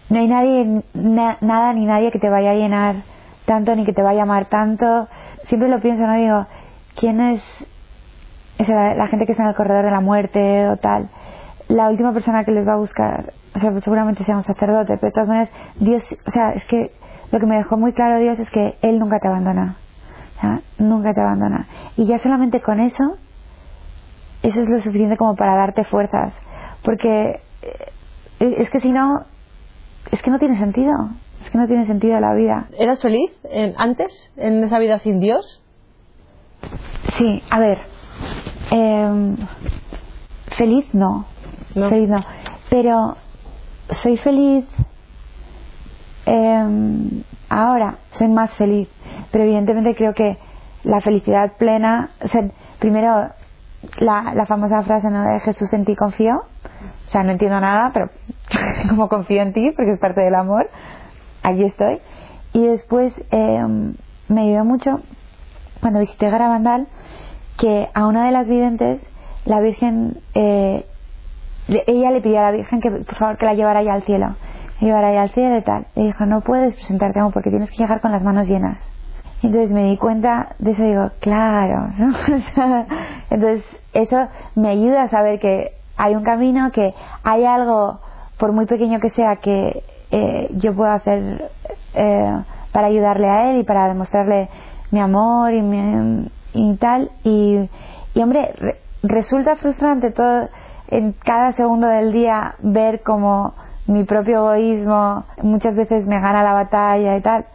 no 0.10 0.20
hay 0.20 0.28
nadie, 0.28 0.84
nada 0.94 1.74
ni 1.74 1.86
nadie 1.86 2.12
que 2.12 2.20
te 2.20 2.30
vaya 2.30 2.52
a 2.52 2.56
llenar 2.56 3.04
tanto 3.46 3.76
ni 3.76 3.86
que 3.86 3.94
te 3.94 4.02
vaya 4.02 4.22
a 4.22 4.24
amar 4.24 4.46
tanto. 4.46 5.08
Siempre 5.48 5.70
lo 5.70 5.80
pienso, 5.80 6.06
¿no? 6.06 6.16
Digo, 6.16 6.48
¿quién 6.96 7.20
es 7.22 7.44
la 8.60 9.08
gente 9.08 9.26
que 9.26 9.34
está 9.34 9.44
en 9.44 9.50
el 9.50 9.56
corredor 9.56 9.86
de 9.86 9.92
la 9.92 10.02
muerte 10.02 10.68
o 10.70 10.78
tal? 10.78 11.10
La 11.68 11.90
última 11.90 12.14
persona 12.14 12.44
que 12.44 12.52
les 12.52 12.68
va 12.68 12.74
a 12.74 12.78
buscar, 12.78 13.34
o 13.56 13.60
sea, 13.60 13.78
seguramente 13.82 14.24
sea 14.24 14.38
un 14.38 14.44
sacerdote, 14.44 14.98
pero 14.98 15.08
de 15.08 15.12
todas 15.12 15.28
maneras, 15.28 15.50
Dios, 15.80 16.04
o 16.26 16.32
sea, 16.32 16.52
es 16.52 16.64
que 16.66 16.92
lo 17.32 17.40
que 17.40 17.46
me 17.48 17.58
dejó 17.58 17.78
muy 17.78 17.92
claro 17.94 18.20
Dios 18.20 18.38
es 18.40 18.50
que 18.52 18.78
Él 18.82 19.00
nunca 19.00 19.20
te 19.20 19.28
abandona. 19.28 19.78
Nunca 20.78 21.14
te 21.14 21.22
abandona. 21.22 21.68
Y 21.98 22.06
ya 22.06 22.20
solamente 22.20 22.62
con 22.62 22.80
eso, 22.80 23.04
eso 24.44 24.62
es 24.62 24.70
lo 24.70 24.80
suficiente 24.80 25.18
como 25.18 25.36
para 25.36 25.56
darte 25.56 25.84
fuerzas. 25.86 26.34
Porque 26.84 27.42
eh, 28.40 28.56
es 28.60 28.70
que 28.70 28.80
si 28.82 28.92
no, 28.92 29.26
es 30.12 30.22
que 30.22 30.30
no 30.30 30.38
tiene 30.38 30.58
sentido. 30.58 30.92
Es 31.42 31.50
que 31.50 31.58
no 31.58 31.68
tiene 31.68 31.86
sentido 31.88 32.20
la 32.20 32.34
vida. 32.36 32.68
¿Eras 32.78 33.02
feliz 33.02 33.32
en- 33.50 33.74
antes, 33.78 34.14
en 34.38 34.64
esa 34.64 34.78
vida 34.78 35.00
sin 35.00 35.20
Dios? 35.20 35.64
Sí, 37.18 37.42
a 37.50 37.60
ver. 37.60 37.80
Em, 38.72 39.36
feliz 40.58 40.94
no. 40.94 41.26
No. 41.76 41.90
Feliz 41.90 42.10
no. 42.10 42.22
Pero 42.70 43.18
soy 43.90 44.18
feliz. 44.18 44.66
em, 46.26 47.24
ahora 47.50 47.98
soy 48.12 48.28
más 48.28 48.52
feliz. 48.56 48.90
Pero 49.32 49.44
evidentemente 49.44 49.96
creo 49.96 50.14
que 50.14 50.38
la 50.84 51.02
felicidad 51.02 51.54
plena. 51.58 52.12
O 52.24 52.28
sea, 52.28 52.50
primero, 52.80 53.30
la, 53.98 54.34
la 54.34 54.46
famosa 54.46 54.84
frase 54.84 55.10
¿no? 55.10 55.24
de 55.24 55.40
Jesús 55.42 55.72
en 55.74 55.86
ti 55.86 55.96
confío. 55.96 56.44
O 57.06 57.10
sea, 57.10 57.24
no 57.24 57.32
entiendo 57.32 57.60
nada, 57.60 57.92
pero 57.94 58.10
como 58.90 59.08
confío 59.10 59.42
en 59.42 59.54
ti, 59.54 59.72
porque 59.76 59.92
es 59.92 60.00
parte 60.00 60.22
del 60.22 60.36
amor, 60.36 60.70
aquí 61.44 61.64
estoy. 61.64 62.00
Y 62.54 62.66
después 62.66 63.14
em, 63.32 63.96
me 64.28 64.42
ayudó 64.42 64.66
mucho 64.66 65.00
cuando 65.82 66.00
visité 66.00 66.30
Garabandal 66.30 66.88
que 67.58 67.88
a 67.94 68.06
una 68.08 68.26
de 68.26 68.32
las 68.32 68.48
videntes 68.48 69.02
la 69.46 69.60
Virgen 69.60 70.18
eh, 70.34 70.86
ella 71.88 72.12
le 72.12 72.22
pidió 72.22 72.40
a 72.40 72.44
la 72.44 72.52
Virgen 72.52 72.82
que 72.82 72.92
por 72.92 73.16
favor 73.18 73.38
que 73.38 73.46
la 73.46 73.54
llevara 73.54 73.82
ya 73.84 73.94
al 73.94 74.04
cielo. 74.04 74.36
La 74.82 74.88
llevara 74.88 75.14
ya 75.14 75.22
al 75.24 75.30
cielo 75.32 75.58
y 75.58 75.64
tal. 75.64 75.88
Y 75.96 76.06
dijo 76.08 76.26
no 76.26 76.42
puedes 76.42 76.76
presentarte 76.76 77.20
aún 77.20 77.32
porque 77.32 77.50
tienes 77.50 77.70
que 77.72 77.78
llegar 77.78 78.02
con 78.02 78.12
las 78.12 78.24
manos 78.24 78.48
llenas 78.48 78.78
y 79.42 79.48
entonces 79.48 79.72
me 79.72 79.84
di 79.84 79.98
cuenta 79.98 80.56
de 80.60 80.72
eso 80.72 80.84
y 80.84 80.88
digo 80.88 81.12
claro 81.20 81.90
¿no? 81.98 82.86
Entonces 83.30 83.64
eso 83.94 84.28
me 84.56 84.70
ayuda 84.70 85.04
a 85.04 85.10
saber 85.10 85.40
que 85.40 85.74
hay 85.98 86.16
un 86.16 86.24
camino 86.24 86.72
que 86.72 86.94
hay 87.24 87.46
algo 87.46 88.00
por 88.38 88.54
muy 88.54 88.66
pequeño 88.66 89.00
que 89.00 89.10
sea 89.12 89.36
que 89.38 89.84
eh, 90.12 90.48
yo 90.56 90.74
puedo 90.76 90.90
hacer 90.92 91.52
eh, 91.96 92.32
para 92.72 92.88
ayudarle 92.88 93.30
a 93.30 93.52
él 93.52 93.60
y 93.60 93.64
para 93.64 93.88
demostrarle 93.88 94.50
mi 94.92 95.00
amor 95.00 95.52
y, 95.54 95.62
mi- 95.62 96.28
y 96.56 96.76
tal 96.78 97.12
y, 97.24 97.70
y 98.14 98.22
hombre 98.22 98.54
re- 98.58 98.80
resulta 99.04 99.56
frustrante 99.58 100.12
todo 100.12 100.50
en 100.88 101.14
cada 101.14 101.52
segundo 101.52 101.88
del 101.88 102.12
día 102.12 102.56
ver 102.60 103.02
como 103.04 103.54
mi 103.88 104.04
propio 104.04 104.38
egoísmo 104.38 105.26
muchas 105.44 105.76
veces 105.76 106.06
me 106.08 106.20
gana 106.20 106.42
la 106.44 106.54
batalla 106.54 107.18
y 107.18 107.22
tal 107.22 107.46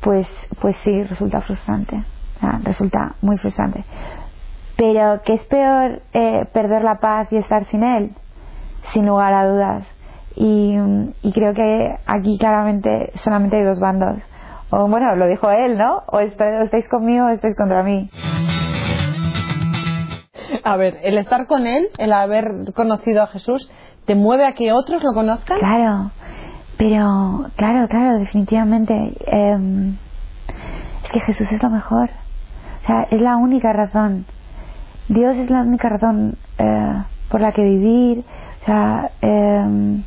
pues 0.00 0.26
pues 0.60 0.74
sí 0.82 1.02
resulta 1.04 1.40
frustrante. 1.42 2.02
Resulta 2.64 3.14
muy 3.22 3.38
frustrante. 3.38 3.84
Pero 4.76 5.22
que 5.22 5.34
es 5.34 5.44
peor 5.44 6.02
eh, 6.12 6.44
perder 6.52 6.82
la 6.82 6.96
paz 6.96 7.28
y 7.30 7.36
estar 7.36 7.64
sin 7.66 7.84
él 7.84 8.10
sin 8.92 9.06
lugar 9.06 9.32
a 9.32 9.46
dudas. 9.46 9.84
Y, 10.34 10.76
y 11.22 11.32
creo 11.32 11.54
que 11.54 11.94
aquí 12.06 12.36
claramente 12.38 13.12
solamente 13.14 13.58
hay 13.58 13.62
dos 13.64 13.78
bandos 13.78 14.16
o 14.72 14.88
bueno 14.88 15.14
lo 15.14 15.26
dijo 15.28 15.48
él 15.50 15.78
no 15.78 16.02
o 16.08 16.18
está- 16.20 16.60
o 16.60 16.64
estáis 16.64 16.88
conmigo 16.88 17.26
o 17.26 17.28
estáis 17.28 17.54
contra 17.56 17.82
mí 17.84 18.10
A 20.64 20.76
ver, 20.76 20.98
el 21.02 21.18
estar 21.18 21.46
con 21.46 21.66
Él, 21.66 21.88
el 21.98 22.12
haber 22.12 22.72
conocido 22.74 23.22
a 23.22 23.26
Jesús, 23.26 23.68
¿te 24.06 24.14
mueve 24.14 24.46
a 24.46 24.52
que 24.52 24.72
otros 24.72 25.02
lo 25.02 25.12
conozcan? 25.12 25.58
Claro, 25.58 26.10
pero 26.78 27.46
claro, 27.56 27.88
claro, 27.88 28.18
definitivamente. 28.18 28.94
eh, 29.26 29.92
es 31.04 31.10
que 31.10 31.20
Jesús 31.20 31.50
es 31.50 31.62
lo 31.62 31.70
mejor. 31.70 32.10
O 32.82 32.86
sea, 32.86 33.02
es 33.10 33.20
la 33.20 33.36
única 33.36 33.72
razón. 33.72 34.26
Dios 35.08 35.36
es 35.36 35.50
la 35.50 35.62
única 35.62 35.88
razón 35.88 36.36
eh, 36.58 37.02
por 37.30 37.40
la 37.40 37.52
que 37.52 37.62
vivir, 37.62 38.24
o 38.62 38.66
sea, 38.66 39.10
eh, 39.20 40.02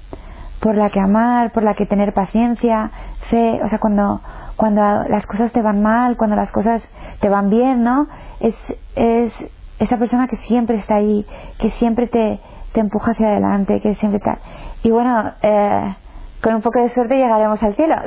por 0.62 0.76
la 0.78 0.90
que 0.90 1.00
amar, 1.00 1.52
por 1.52 1.64
la 1.64 1.74
que 1.74 1.86
tener 1.86 2.14
paciencia, 2.14 2.92
fe. 3.30 3.60
O 3.64 3.68
sea, 3.68 3.80
cuando, 3.80 4.22
cuando 4.56 4.82
las 5.10 5.26
cosas 5.26 5.52
te 5.52 5.62
van 5.62 5.82
mal, 5.82 6.18
cuando 6.18 6.36
las 6.36 6.52
cosas 6.52 6.82
te 7.20 7.30
van 7.30 7.50
bien, 7.50 7.84
¿no? 7.84 8.08
Es, 8.40 8.56
es 8.96 9.34
esa 9.80 9.98
persona 9.98 10.28
que 10.28 10.38
siempre 10.38 10.78
está 10.78 10.96
ahí, 10.96 11.26
que 11.60 11.72
siempre 11.72 12.08
te, 12.08 12.40
te 12.74 12.80
empuja 12.80 13.12
hacia 13.12 13.28
adelante, 13.28 13.80
que 13.82 13.96
siempre 13.96 14.20
tal. 14.20 14.38
Y 14.84 14.92
bueno, 14.92 15.34
eh, 15.42 15.96
con 16.42 16.56
un 16.56 16.62
poco 16.62 16.80
de 16.82 16.90
suerte 16.90 17.16
llegaremos 17.18 17.62
al 17.64 17.76
cielo. 17.76 17.96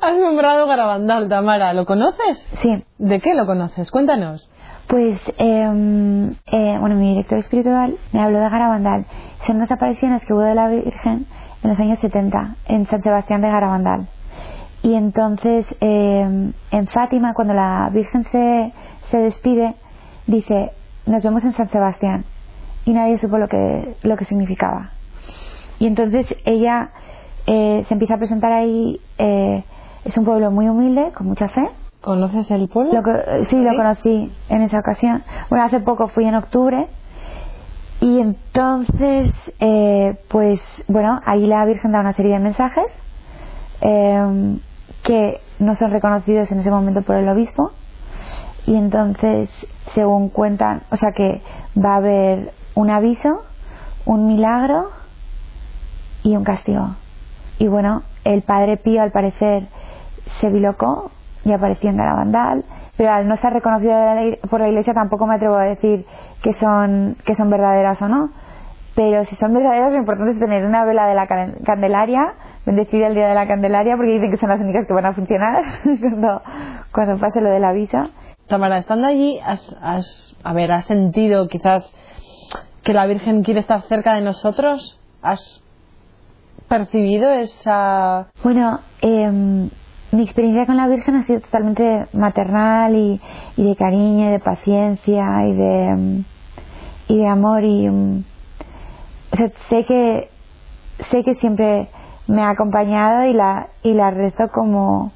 Has 0.00 0.18
nombrado 0.18 0.66
Garabandal, 0.66 1.28
Tamara. 1.28 1.72
¿Lo 1.72 1.86
conoces? 1.86 2.44
sí, 2.60 2.84
¿De 2.98 3.20
qué 3.20 3.34
lo 3.34 3.46
conoces? 3.46 3.90
Cuéntanos. 3.90 4.50
pues, 4.88 5.20
eh, 5.38 6.32
eh, 6.52 6.76
bueno, 6.80 6.96
mi 6.96 7.10
director 7.10 7.38
espiritual 7.38 7.96
me 8.12 8.22
habló 8.22 8.40
de 8.40 8.48
Garabandal. 8.48 9.06
Son 9.46 9.58
dos 9.58 9.70
apariciones 9.70 10.24
que 10.24 10.32
hubo 10.32 10.42
de 10.42 10.54
la 10.54 10.68
Virgen 10.68 11.26
en 11.62 11.70
los 11.70 11.78
años 11.80 11.98
70 12.00 12.56
en 12.66 12.86
San 12.86 13.02
Sebastián 13.02 13.40
de 13.40 13.48
Garabandal. 13.50 14.06
Y 14.82 14.94
entonces, 14.94 15.66
eh, 15.80 16.52
en 16.70 16.86
Fátima, 16.88 17.34
cuando 17.34 17.54
la 17.54 17.90
Virgen 17.92 18.24
se, 18.30 18.72
se 19.10 19.18
despide, 19.18 19.74
dice, 20.26 20.72
nos 21.06 21.22
vemos 21.22 21.42
en 21.44 21.52
San 21.54 21.68
Sebastián. 21.70 22.24
Y 22.84 22.92
nadie 22.92 23.18
supo 23.18 23.36
lo 23.38 23.48
que, 23.48 23.96
lo 24.04 24.16
que 24.16 24.24
significaba. 24.26 24.90
Y 25.80 25.86
entonces 25.88 26.26
ella 26.44 26.90
eh, 27.46 27.84
se 27.88 27.94
empieza 27.94 28.14
a 28.14 28.18
presentar 28.18 28.52
ahí. 28.52 29.00
eh, 29.18 29.64
es 30.04 30.16
un 30.16 30.24
pueblo 30.24 30.52
muy 30.52 30.68
humilde, 30.68 31.10
con 31.16 31.26
mucha 31.26 31.48
fe. 31.48 31.68
¿Conoces 32.00 32.48
el 32.52 32.68
pueblo? 32.68 32.92
Lo 32.92 33.02
que- 33.02 33.44
sí, 33.50 33.56
lo 33.60 33.74
conocí 33.74 34.32
en 34.48 34.62
esa 34.62 34.78
ocasión. 34.78 35.24
Bueno, 35.50 35.64
hace 35.64 35.80
poco 35.80 36.06
fui 36.06 36.26
en 36.26 36.36
octubre. 36.36 36.86
Y 38.00 38.20
entonces, 38.20 39.32
eh, 39.58 40.18
pues 40.28 40.60
bueno, 40.86 41.20
ahí 41.24 41.46
la 41.46 41.64
Virgen 41.64 41.92
da 41.92 42.00
una 42.00 42.12
serie 42.12 42.34
de 42.34 42.40
mensajes 42.40 42.86
eh, 43.80 44.58
que 45.02 45.40
no 45.58 45.76
son 45.76 45.90
reconocidos 45.90 46.50
en 46.50 46.60
ese 46.60 46.70
momento 46.70 47.02
por 47.02 47.16
el 47.16 47.28
obispo. 47.28 47.72
Y 48.66 48.76
entonces, 48.76 49.48
según 49.94 50.28
cuentan, 50.28 50.82
o 50.90 50.96
sea 50.96 51.12
que 51.12 51.40
va 51.76 51.94
a 51.94 51.96
haber 51.96 52.52
un 52.74 52.90
aviso, 52.90 53.44
un 54.04 54.26
milagro 54.26 54.90
y 56.22 56.36
un 56.36 56.44
castigo. 56.44 56.96
Y 57.58 57.68
bueno, 57.68 58.02
el 58.24 58.42
padre 58.42 58.76
Pío 58.76 59.02
al 59.02 59.12
parecer 59.12 59.68
se 60.40 60.50
bilocó 60.50 61.10
y 61.44 61.52
apareció 61.52 61.90
en 61.90 61.96
Garabandal, 61.96 62.64
pero 62.96 63.12
al 63.12 63.28
no 63.28 63.34
estar 63.34 63.52
reconocido 63.52 63.94
por 64.50 64.60
la 64.60 64.68
iglesia 64.68 64.92
tampoco 64.92 65.26
me 65.26 65.36
atrevo 65.36 65.54
a 65.54 65.64
decir 65.64 66.04
que 66.42 66.52
son, 66.54 67.16
que 67.24 67.34
son 67.36 67.50
verdaderas 67.50 68.00
o 68.02 68.08
no. 68.08 68.30
Pero 68.94 69.24
si 69.26 69.36
son 69.36 69.52
verdaderas, 69.52 69.92
lo 69.92 69.98
importante 69.98 70.32
es 70.32 70.38
tener 70.38 70.64
una 70.64 70.84
vela 70.84 71.06
de 71.06 71.14
la 71.14 71.26
can- 71.26 71.56
Candelaria, 71.66 72.32
bendecida 72.64 73.08
el 73.08 73.14
día 73.14 73.28
de 73.28 73.34
la 73.34 73.46
Candelaria, 73.46 73.96
porque 73.96 74.12
dicen 74.14 74.30
que 74.30 74.38
son 74.38 74.48
las 74.48 74.60
únicas 74.60 74.86
que 74.86 74.94
van 74.94 75.04
a 75.06 75.12
funcionar 75.14 75.62
cuando, 76.00 76.42
cuando 76.92 77.18
pase 77.18 77.40
lo 77.42 77.50
del 77.50 77.64
aviso. 77.64 78.08
Tamara, 78.48 78.78
estando 78.78 79.06
allí, 79.06 79.38
has, 79.44 79.76
has- 79.82 80.34
a 80.44 80.52
ver, 80.54 80.72
¿has 80.72 80.84
sentido 80.86 81.48
quizás 81.48 81.92
que 82.84 82.92
la 82.94 83.06
Virgen 83.06 83.42
quiere 83.42 83.60
estar 83.60 83.82
cerca 83.82 84.14
de 84.14 84.22
nosotros? 84.22 84.98
¿Has 85.20 85.62
percibido 86.68 87.30
esa... 87.34 88.28
Bueno, 88.42 88.80
em, 89.02 89.68
mi 90.12 90.22
experiencia 90.22 90.66
con 90.66 90.76
la 90.76 90.86
Virgen 90.88 91.16
ha 91.16 91.24
sido 91.24 91.40
totalmente 91.40 92.06
maternal 92.12 92.94
y, 92.94 93.20
de 93.56 93.76
cariño, 93.76 94.28
y 94.28 94.32
de 94.32 94.38
paciencia 94.38 95.46
y 95.46 95.52
de, 95.54 96.24
y 97.08 97.18
de 97.18 97.28
amor 97.28 97.64
y 97.64 98.24
sea, 99.36 99.50
sé 99.68 99.84
que 99.84 100.28
sé 101.10 101.22
que 101.22 101.34
siempre 101.36 101.88
me 102.26 102.42
ha 102.42 102.50
acompañado 102.50 103.26
y 103.26 103.32
la 103.32 103.68
y 103.82 103.94
la 103.94 104.10
rezo 104.10 104.48
como 104.52 105.12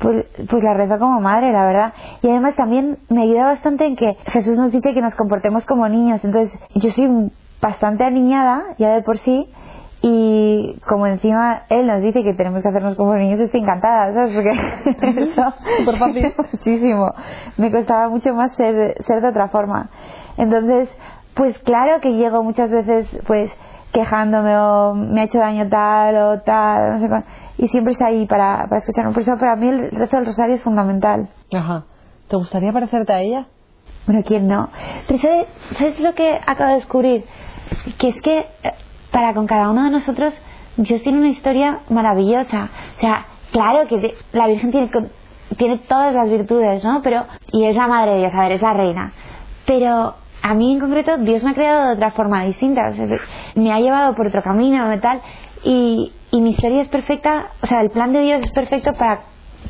pues, 0.00 0.26
pues 0.48 0.62
la 0.62 0.74
rezo 0.74 0.98
como 0.98 1.20
madre, 1.20 1.52
la 1.52 1.66
verdad. 1.66 1.92
Y 2.22 2.30
además 2.30 2.54
también 2.56 2.98
me 3.08 3.22
ayuda 3.22 3.44
bastante 3.44 3.84
en 3.84 3.96
que 3.96 4.16
Jesús 4.26 4.56
nos 4.56 4.72
dice 4.72 4.94
que 4.94 5.00
nos 5.00 5.14
comportemos 5.14 5.64
como 5.66 5.88
niños. 5.88 6.24
Entonces 6.24 6.58
yo 6.74 6.90
soy 6.90 7.30
bastante 7.60 8.04
aniñada 8.04 8.62
ya 8.78 8.94
de 8.94 9.02
por 9.02 9.18
sí 9.18 9.48
y 10.00 10.78
como 10.86 11.06
encima 11.06 11.62
él 11.70 11.86
nos 11.86 12.00
dice 12.00 12.22
que 12.22 12.34
tenemos 12.34 12.62
que 12.62 12.68
hacernos 12.68 12.94
como 12.96 13.14
niños, 13.14 13.40
estoy 13.40 13.60
encantada, 13.60 14.12
¿sabes? 14.12 14.34
Porque 14.34 15.20
eso 15.22 15.54
Súper 15.78 15.96
fácil. 15.96 16.34
muchísimo. 16.52 17.12
Me 17.56 17.70
costaba 17.72 18.08
mucho 18.08 18.32
más 18.34 18.54
ser, 18.56 18.94
ser 19.04 19.20
de 19.20 19.28
otra 19.28 19.48
forma. 19.48 19.90
Entonces, 20.36 20.88
pues 21.34 21.58
claro 21.60 22.00
que 22.00 22.14
llego 22.14 22.42
muchas 22.44 22.70
veces 22.70 23.08
pues 23.26 23.50
quejándome 23.92 24.56
o 24.56 24.94
me 24.94 25.22
ha 25.22 25.24
hecho 25.24 25.38
daño 25.38 25.68
tal 25.68 26.16
o 26.16 26.40
tal, 26.42 26.92
no 26.92 27.00
sé 27.00 27.08
cuál, 27.08 27.24
y 27.56 27.68
siempre 27.68 27.94
está 27.94 28.06
ahí 28.06 28.26
para, 28.26 28.66
para 28.68 28.78
escucharme. 28.78 29.12
Por 29.12 29.22
eso 29.22 29.36
para 29.36 29.56
mí 29.56 29.68
el 29.68 29.90
rezo 29.90 30.16
del 30.16 30.26
rosario 30.26 30.54
es 30.54 30.62
fundamental. 30.62 31.28
Ajá. 31.52 31.84
¿Te 32.28 32.36
gustaría 32.36 32.72
parecerte 32.72 33.12
a 33.12 33.20
ella? 33.20 33.46
Bueno, 34.06 34.22
¿quién 34.24 34.46
no? 34.46 34.68
Pero 35.08 35.20
¿sabes, 35.20 35.46
¿sabes 35.76 36.00
lo 36.00 36.14
que 36.14 36.38
acabo 36.46 36.70
de 36.70 36.76
descubrir? 36.76 37.24
Que 37.98 38.10
es 38.10 38.16
que 38.22 38.38
eh, 38.38 38.72
para 39.18 39.34
con 39.34 39.48
cada 39.48 39.68
uno 39.68 39.82
de 39.82 39.90
nosotros 39.90 40.32
Dios 40.76 41.02
tiene 41.02 41.18
una 41.18 41.30
historia 41.30 41.80
maravillosa. 41.90 42.70
O 42.98 43.00
sea, 43.00 43.26
claro 43.50 43.88
que 43.88 44.14
la 44.32 44.46
Virgen 44.46 44.70
tiene, 44.70 44.88
tiene 45.56 45.78
todas 45.88 46.14
las 46.14 46.30
virtudes, 46.30 46.84
¿no? 46.84 47.02
Pero, 47.02 47.24
y 47.50 47.64
es 47.64 47.74
la 47.74 47.88
madre 47.88 48.12
de 48.12 48.18
Dios, 48.18 48.32
a 48.32 48.42
ver, 48.42 48.52
es 48.52 48.62
la 48.62 48.74
reina. 48.74 49.12
Pero 49.66 50.14
a 50.40 50.54
mí 50.54 50.72
en 50.72 50.78
concreto 50.78 51.18
Dios 51.18 51.42
me 51.42 51.50
ha 51.50 51.54
creado 51.54 51.88
de 51.88 51.94
otra 51.94 52.12
forma 52.12 52.44
distinta. 52.44 52.90
O 52.90 52.94
sea, 52.94 53.06
me 53.56 53.72
ha 53.72 53.80
llevado 53.80 54.14
por 54.14 54.28
otro 54.28 54.40
camino 54.40 54.94
y 54.94 55.00
tal. 55.00 55.20
y, 55.64 56.12
y 56.30 56.40
mi 56.40 56.50
historia 56.50 56.82
es 56.82 56.88
perfecta, 56.88 57.48
o 57.60 57.66
sea, 57.66 57.80
el 57.80 57.90
plan 57.90 58.12
de 58.12 58.20
Dios 58.20 58.42
es 58.44 58.52
perfecto 58.52 58.92
para, 58.92 59.22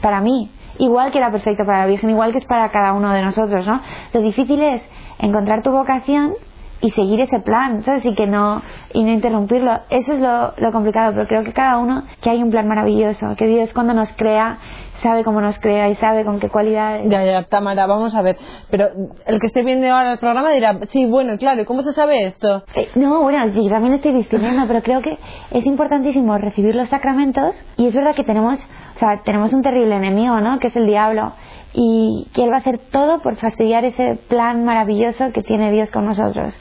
para 0.02 0.20
mí, 0.20 0.50
igual 0.78 1.10
que 1.10 1.16
era 1.16 1.32
perfecto 1.32 1.64
para 1.64 1.78
la 1.78 1.86
Virgen, 1.86 2.10
igual 2.10 2.32
que 2.32 2.38
es 2.38 2.46
para 2.46 2.70
cada 2.70 2.92
uno 2.92 3.14
de 3.14 3.22
nosotros, 3.22 3.66
¿no? 3.66 3.80
Lo 4.12 4.20
difícil 4.20 4.60
es 4.62 4.82
encontrar 5.18 5.62
tu 5.62 5.70
vocación 5.70 6.34
y 6.80 6.90
seguir 6.92 7.20
ese 7.20 7.40
plan, 7.40 7.82
¿sabes? 7.82 8.04
Y 8.04 8.14
que 8.14 8.26
no, 8.26 8.62
y 8.92 9.02
no 9.02 9.10
interrumpirlo. 9.10 9.80
Eso 9.90 10.12
es 10.12 10.20
lo, 10.20 10.54
lo 10.56 10.72
complicado, 10.72 11.12
pero 11.14 11.26
creo 11.26 11.44
que 11.44 11.52
cada 11.52 11.78
uno, 11.78 12.04
que 12.20 12.30
hay 12.30 12.42
un 12.42 12.50
plan 12.50 12.68
maravilloso, 12.68 13.34
que 13.36 13.46
Dios 13.46 13.70
cuando 13.72 13.94
nos 13.94 14.08
crea, 14.16 14.58
sabe 15.02 15.24
cómo 15.24 15.40
nos 15.40 15.58
crea 15.58 15.88
y 15.88 15.96
sabe 15.96 16.24
con 16.24 16.40
qué 16.40 16.48
cualidades. 16.48 17.08
Ya, 17.08 17.24
ya, 17.24 17.42
Tamara, 17.44 17.86
vamos 17.86 18.14
a 18.14 18.22
ver. 18.22 18.36
Pero 18.70 18.88
el 19.26 19.40
que 19.40 19.48
esté 19.48 19.62
viendo 19.62 19.88
ahora 19.88 20.12
el 20.12 20.18
programa 20.18 20.50
dirá, 20.52 20.78
sí, 20.90 21.06
bueno, 21.06 21.36
claro, 21.38 21.62
¿y 21.62 21.64
cómo 21.64 21.82
se 21.82 21.92
sabe 21.92 22.26
esto? 22.26 22.64
Eh, 22.74 22.88
no, 22.94 23.22
bueno, 23.22 23.48
yo 23.48 23.68
también 23.68 23.94
estoy 23.94 24.14
discutiendo, 24.14 24.66
pero 24.66 24.82
creo 24.82 25.02
que 25.02 25.18
es 25.50 25.66
importantísimo 25.66 26.36
recibir 26.38 26.74
los 26.74 26.88
sacramentos 26.88 27.54
y 27.76 27.86
es 27.86 27.94
verdad 27.94 28.14
que 28.14 28.24
tenemos, 28.24 28.58
o 28.96 28.98
sea, 28.98 29.22
tenemos 29.24 29.52
un 29.52 29.62
terrible 29.62 29.96
enemigo, 29.96 30.40
¿no? 30.40 30.58
Que 30.58 30.68
es 30.68 30.76
el 30.76 30.86
diablo 30.86 31.32
y 31.74 32.26
que 32.34 32.44
él 32.44 32.50
va 32.50 32.56
a 32.56 32.60
hacer 32.60 32.78
todo 32.90 33.20
por 33.20 33.36
fastidiar 33.36 33.84
ese 33.84 34.18
plan 34.28 34.64
maravilloso 34.64 35.32
que 35.32 35.42
tiene 35.42 35.70
Dios 35.72 35.90
con 35.90 36.04
nosotros. 36.04 36.54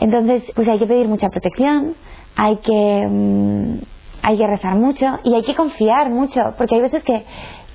Entonces, 0.00 0.44
pues 0.54 0.68
hay 0.68 0.78
que 0.78 0.86
pedir 0.86 1.08
mucha 1.08 1.28
protección, 1.28 1.94
hay 2.36 2.56
que 2.56 3.06
mm, 3.08 3.78
hay 4.22 4.38
que 4.38 4.46
rezar 4.46 4.74
mucho 4.74 5.06
y 5.24 5.34
hay 5.34 5.44
que 5.44 5.54
confiar 5.54 6.10
mucho, 6.10 6.40
porque 6.58 6.76
hay 6.76 6.82
veces 6.82 7.04
que 7.04 7.24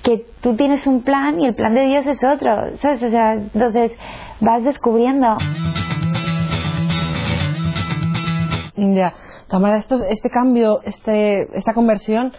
que 0.02 0.26
tú 0.40 0.56
tienes 0.56 0.86
un 0.86 1.02
plan 1.02 1.40
y 1.40 1.46
el 1.46 1.54
plan 1.54 1.74
de 1.74 1.86
Dios 1.86 2.06
es 2.06 2.18
otro, 2.24 2.76
¿sabes? 2.78 3.02
O 3.02 3.10
sea, 3.10 3.34
entonces 3.34 3.92
vas 4.40 4.64
descubriendo. 4.64 5.36
Ya, 8.74 9.14
Tamara, 9.48 9.78
esto, 9.78 9.96
este 10.08 10.28
cambio, 10.30 10.80
este, 10.82 11.56
esta 11.56 11.72
conversión, 11.72 12.32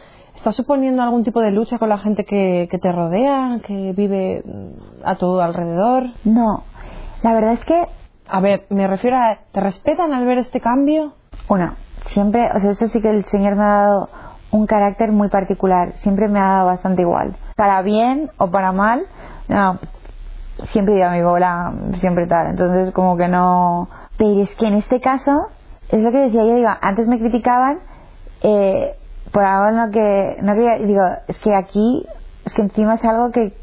¿está 0.44 0.52
suponiendo 0.52 1.02
algún 1.02 1.24
tipo 1.24 1.40
de 1.40 1.52
lucha 1.52 1.80
con 1.80 1.88
la 1.88 1.98
gente 1.98 2.26
que, 2.26 2.68
que 2.70 2.78
te 2.78 2.92
rodea, 2.92 3.60
que 3.66 3.94
vive 3.94 4.44
mm, 4.44 5.06
a 5.06 5.16
tu 5.16 5.40
alrededor? 5.40 6.08
No, 6.26 6.66
la 7.22 7.34
verdad 7.34 7.54
es 7.54 7.64
que... 7.64 7.88
A 8.28 8.42
ver, 8.42 8.66
me 8.70 8.86
refiero 8.88 9.16
a, 9.18 9.38
¿te 9.54 9.62
respetan 9.62 10.14
al 10.14 10.26
ver 10.26 10.40
este 10.40 10.60
cambio? 10.60 11.14
Una, 11.48 11.76
siempre, 12.08 12.50
o 12.56 12.60
sea, 12.60 12.72
eso 12.72 12.88
sí 12.90 13.02
que 13.02 13.10
el 13.10 13.24
Señor 13.26 13.56
me 13.56 13.64
ha 13.64 13.68
dado 13.68 14.10
un 14.52 14.66
carácter 14.66 15.14
muy 15.14 15.30
particular, 15.30 15.94
siempre 15.98 16.28
me 16.28 16.40
ha 16.40 16.48
dado 16.48 16.66
bastante 16.68 17.04
igual. 17.04 17.38
Para 17.56 17.82
bien 17.82 18.30
o 18.38 18.52
para 18.52 18.74
mal, 18.74 19.06
no, 19.48 19.80
siempre 20.72 20.98
iba 20.98 21.10
a 21.10 21.14
mi 21.14 21.22
bola, 21.22 21.74
siempre 22.00 22.28
tal. 22.28 22.48
Entonces, 22.48 22.94
como 22.94 23.16
que 23.16 23.30
no. 23.30 23.88
Pero 24.18 24.42
es 24.42 24.54
que 24.56 24.68
en 24.68 24.76
este 24.76 25.00
caso, 25.00 25.32
es 25.90 26.02
lo 26.02 26.12
que 26.12 26.20
decía 26.20 26.44
yo, 26.44 26.56
digo, 26.56 26.70
antes 26.82 27.08
me 27.08 27.20
criticaban 27.20 27.80
eh, 28.42 28.98
por 29.34 29.44
algo 29.44 29.70
en 29.70 29.78
lo 29.78 29.92
que 29.92 30.38
no 30.42 30.54
quería, 30.54 30.78
digo, 30.78 31.02
es 31.28 31.38
que 31.40 31.56
aquí, 31.56 32.06
es 32.46 32.54
que 32.54 32.62
encima 32.62 32.96
es 32.96 33.04
algo 33.04 33.32
que 33.32 33.54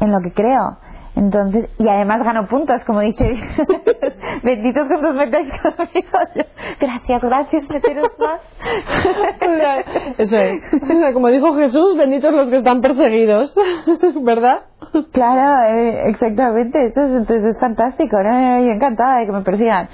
en 0.00 0.10
lo 0.10 0.20
que 0.20 0.32
creo. 0.32 0.78
Entonces, 1.16 1.68
y 1.78 1.88
además 1.88 2.22
gano 2.22 2.46
puntos, 2.46 2.80
como 2.86 3.00
dice, 3.00 3.24
benditos 4.44 4.86
que 4.86 4.94
os 4.94 5.14
metáis 5.14 5.50
conmigo. 5.62 6.18
Gracias, 6.80 7.22
gracias, 7.22 7.68
meteros 7.68 8.08
más. 8.20 8.40
Eso 10.18 10.36
es. 10.36 10.62
Como 11.12 11.28
dijo 11.28 11.56
Jesús, 11.56 11.96
benditos 11.96 12.32
los 12.32 12.48
que 12.48 12.58
están 12.58 12.80
perseguidos, 12.80 13.52
¿verdad? 14.22 14.60
Claro, 15.12 15.74
eh, 15.74 16.08
exactamente. 16.10 16.86
Esto 16.86 17.00
es, 17.02 17.10
entonces 17.10 17.56
es 17.56 17.60
fantástico, 17.60 18.16
¿no? 18.22 18.60
Y 18.60 18.70
encantada 18.70 19.18
de 19.18 19.26
que 19.26 19.32
me 19.32 19.42
persigan. 19.42 19.88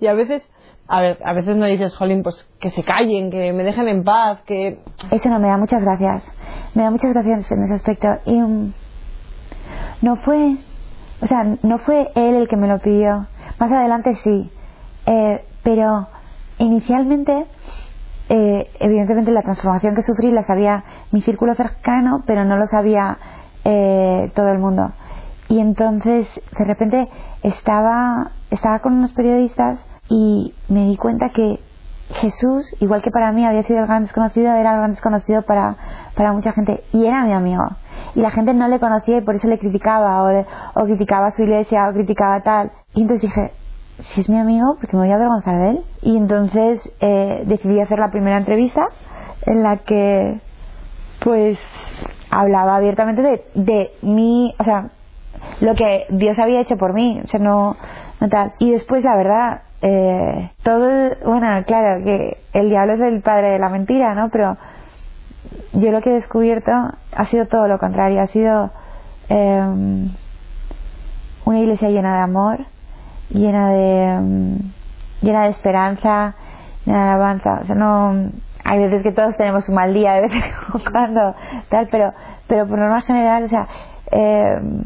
y 0.00 0.06
a 0.06 0.14
veces, 0.14 0.42
a 0.88 1.00
ver, 1.00 1.18
a 1.24 1.32
veces 1.32 1.56
no 1.56 1.66
dices, 1.66 1.96
Jolín, 1.96 2.22
pues 2.22 2.48
que 2.60 2.70
se 2.70 2.82
callen, 2.84 3.30
que 3.30 3.52
me 3.52 3.64
dejen 3.64 3.88
en 3.88 4.04
paz, 4.04 4.40
que... 4.46 4.80
Eso 5.10 5.28
no, 5.30 5.38
me 5.38 5.48
da 5.48 5.56
muchas 5.56 5.82
gracias. 5.82 6.22
Me 6.74 6.82
da 6.82 6.90
muchas 6.90 7.14
gracias 7.14 7.50
en 7.50 7.62
ese 7.64 7.74
aspecto. 7.74 8.08
Y... 8.26 8.34
Um, 8.34 8.72
no 10.02 10.16
fue, 10.16 10.56
o 11.20 11.26
sea, 11.26 11.44
no 11.62 11.78
fue 11.78 12.10
él 12.14 12.34
el 12.34 12.48
que 12.48 12.56
me 12.56 12.66
lo 12.66 12.80
pidió. 12.80 13.26
Más 13.58 13.70
adelante 13.70 14.16
sí, 14.24 14.50
eh, 15.06 15.44
pero 15.62 16.08
inicialmente, 16.58 17.46
eh, 18.28 18.70
evidentemente 18.80 19.30
la 19.30 19.42
transformación 19.42 19.94
que 19.94 20.02
sufrí 20.02 20.32
la 20.32 20.42
sabía 20.42 20.84
mi 21.12 21.22
círculo 21.22 21.54
cercano, 21.54 22.24
pero 22.26 22.44
no 22.44 22.56
lo 22.56 22.66
sabía 22.66 23.16
eh, 23.64 24.32
todo 24.34 24.50
el 24.50 24.58
mundo. 24.58 24.90
Y 25.48 25.60
entonces, 25.60 26.26
de 26.58 26.64
repente, 26.64 27.08
estaba, 27.42 28.32
estaba 28.50 28.80
con 28.80 28.94
unos 28.94 29.12
periodistas 29.12 29.78
y 30.12 30.54
me 30.68 30.84
di 30.86 30.96
cuenta 30.98 31.30
que 31.30 31.58
Jesús, 32.14 32.74
igual 32.80 33.02
que 33.02 33.10
para 33.10 33.32
mí 33.32 33.46
había 33.46 33.62
sido 33.62 33.80
el 33.80 33.86
gran 33.86 34.02
desconocido, 34.02 34.52
era 34.52 34.72
el 34.72 34.78
gran 34.78 34.90
desconocido 34.90 35.40
para, 35.42 35.76
para 36.14 36.34
mucha 36.34 36.52
gente 36.52 36.84
y 36.92 37.06
era 37.06 37.24
mi 37.24 37.32
amigo 37.32 37.64
y 38.14 38.20
la 38.20 38.30
gente 38.30 38.52
no 38.52 38.68
le 38.68 38.78
conocía 38.78 39.18
y 39.18 39.20
por 39.22 39.34
eso 39.34 39.48
le 39.48 39.58
criticaba 39.58 40.22
o, 40.22 40.44
o 40.74 40.84
criticaba 40.84 41.30
su 41.30 41.42
iglesia 41.42 41.88
o 41.88 41.92
criticaba 41.92 42.40
tal. 42.42 42.72
Y 42.94 43.02
entonces 43.02 43.30
dije, 43.30 43.52
si 43.98 44.20
es 44.20 44.28
mi 44.28 44.38
amigo, 44.38 44.76
porque 44.78 44.96
me 44.96 45.04
voy 45.04 45.12
a 45.12 45.14
avergonzar 45.14 45.56
de 45.56 45.70
él. 45.70 45.84
Y 46.02 46.16
entonces 46.18 46.80
eh, 47.00 47.44
decidí 47.46 47.80
hacer 47.80 47.98
la 47.98 48.10
primera 48.10 48.36
entrevista 48.36 48.82
en 49.46 49.62
la 49.62 49.78
que 49.78 50.40
pues 51.20 51.58
hablaba 52.30 52.76
abiertamente 52.76 53.22
de, 53.22 53.44
de 53.54 53.90
mí, 54.02 54.54
o 54.58 54.64
sea, 54.64 54.90
lo 55.60 55.74
que 55.74 56.06
Dios 56.10 56.38
había 56.38 56.60
hecho 56.60 56.76
por 56.76 56.92
mí, 56.92 57.20
o 57.24 57.28
sea, 57.28 57.40
no 57.40 57.76
tal. 58.30 58.52
Y 58.58 58.70
después, 58.70 59.02
la 59.04 59.16
verdad, 59.16 59.62
eh, 59.84 60.50
todo, 60.62 60.88
bueno, 61.24 61.64
claro, 61.66 62.04
que 62.04 62.38
el 62.52 62.70
diablo 62.70 62.92
es 62.92 63.00
el 63.00 63.20
padre 63.20 63.50
de 63.50 63.58
la 63.58 63.68
mentira, 63.68 64.14
¿no? 64.14 64.28
Pero 64.30 64.56
yo 65.72 65.90
lo 65.90 66.00
que 66.00 66.10
he 66.10 66.14
descubierto 66.14 66.70
ha 66.70 67.26
sido 67.26 67.46
todo 67.46 67.66
lo 67.66 67.78
contrario, 67.78 68.20
ha 68.22 68.28
sido 68.28 68.70
em, 69.28 70.08
una 71.44 71.58
iglesia 71.58 71.88
llena 71.88 72.14
de 72.14 72.22
amor, 72.22 72.66
llena 73.30 73.70
de 73.70 74.04
em, 74.04 74.58
llena 75.20 75.44
de 75.44 75.50
esperanza, 75.50 76.36
llena 76.84 77.04
de 77.04 77.10
alabanza. 77.10 77.60
O 77.62 77.66
sea, 77.66 77.74
no 77.74 78.30
hay 78.64 78.78
veces 78.78 79.02
que 79.02 79.10
todos 79.10 79.36
tenemos 79.36 79.68
un 79.68 79.74
mal 79.74 79.92
día, 79.92 80.12
de 80.14 80.20
vez 80.22 80.32
en 80.32 80.92
cuando, 80.92 81.34
tal, 81.70 81.88
pero 81.90 82.12
pero 82.46 82.68
por 82.68 82.78
norma 82.78 83.00
general, 83.00 83.44
o 83.44 83.48
sea, 83.48 83.66
em, 84.12 84.84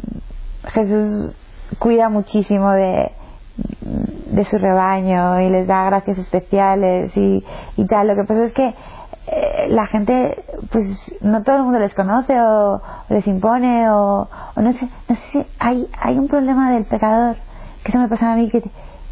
Jesús 0.69 1.37
cuida 1.79 2.09
muchísimo 2.09 2.71
de 2.71 3.13
de 3.57 4.45
su 4.45 4.59
rebaño 4.59 5.41
y 5.41 5.51
les 5.51 5.67
da 5.67 5.85
gracias 5.85 6.19
especiales 6.19 7.17
y, 7.17 7.45
y 7.77 7.87
tal. 7.87 8.09
Lo 8.09 8.15
que 8.15 8.25
pasa 8.25 8.45
es 8.45 8.53
que 8.53 8.75
eh, 9.29 9.67
la 9.71 9.87
gente, 9.87 10.45
pues 10.71 10.85
no 11.21 11.43
todo 11.43 11.57
el 11.57 11.63
mundo 11.65 11.81
les 11.81 11.95
conoce 11.95 12.41
o, 12.41 12.81
les 13.09 13.27
impone 13.27 13.91
o, 13.91 14.29
no 14.57 14.73
sé, 14.73 14.89
no 15.09 15.17
sé 15.17 15.23
si 15.33 15.47
hay, 15.59 15.89
hay 16.01 16.19
un 16.19 16.29
problema 16.29 16.71
del 16.73 16.85
pecador, 16.85 17.37
que 17.83 17.91
eso 17.91 17.99
me 17.99 18.09
pasa 18.09 18.33
a 18.33 18.37
mí, 18.37 18.51
que 18.51 18.63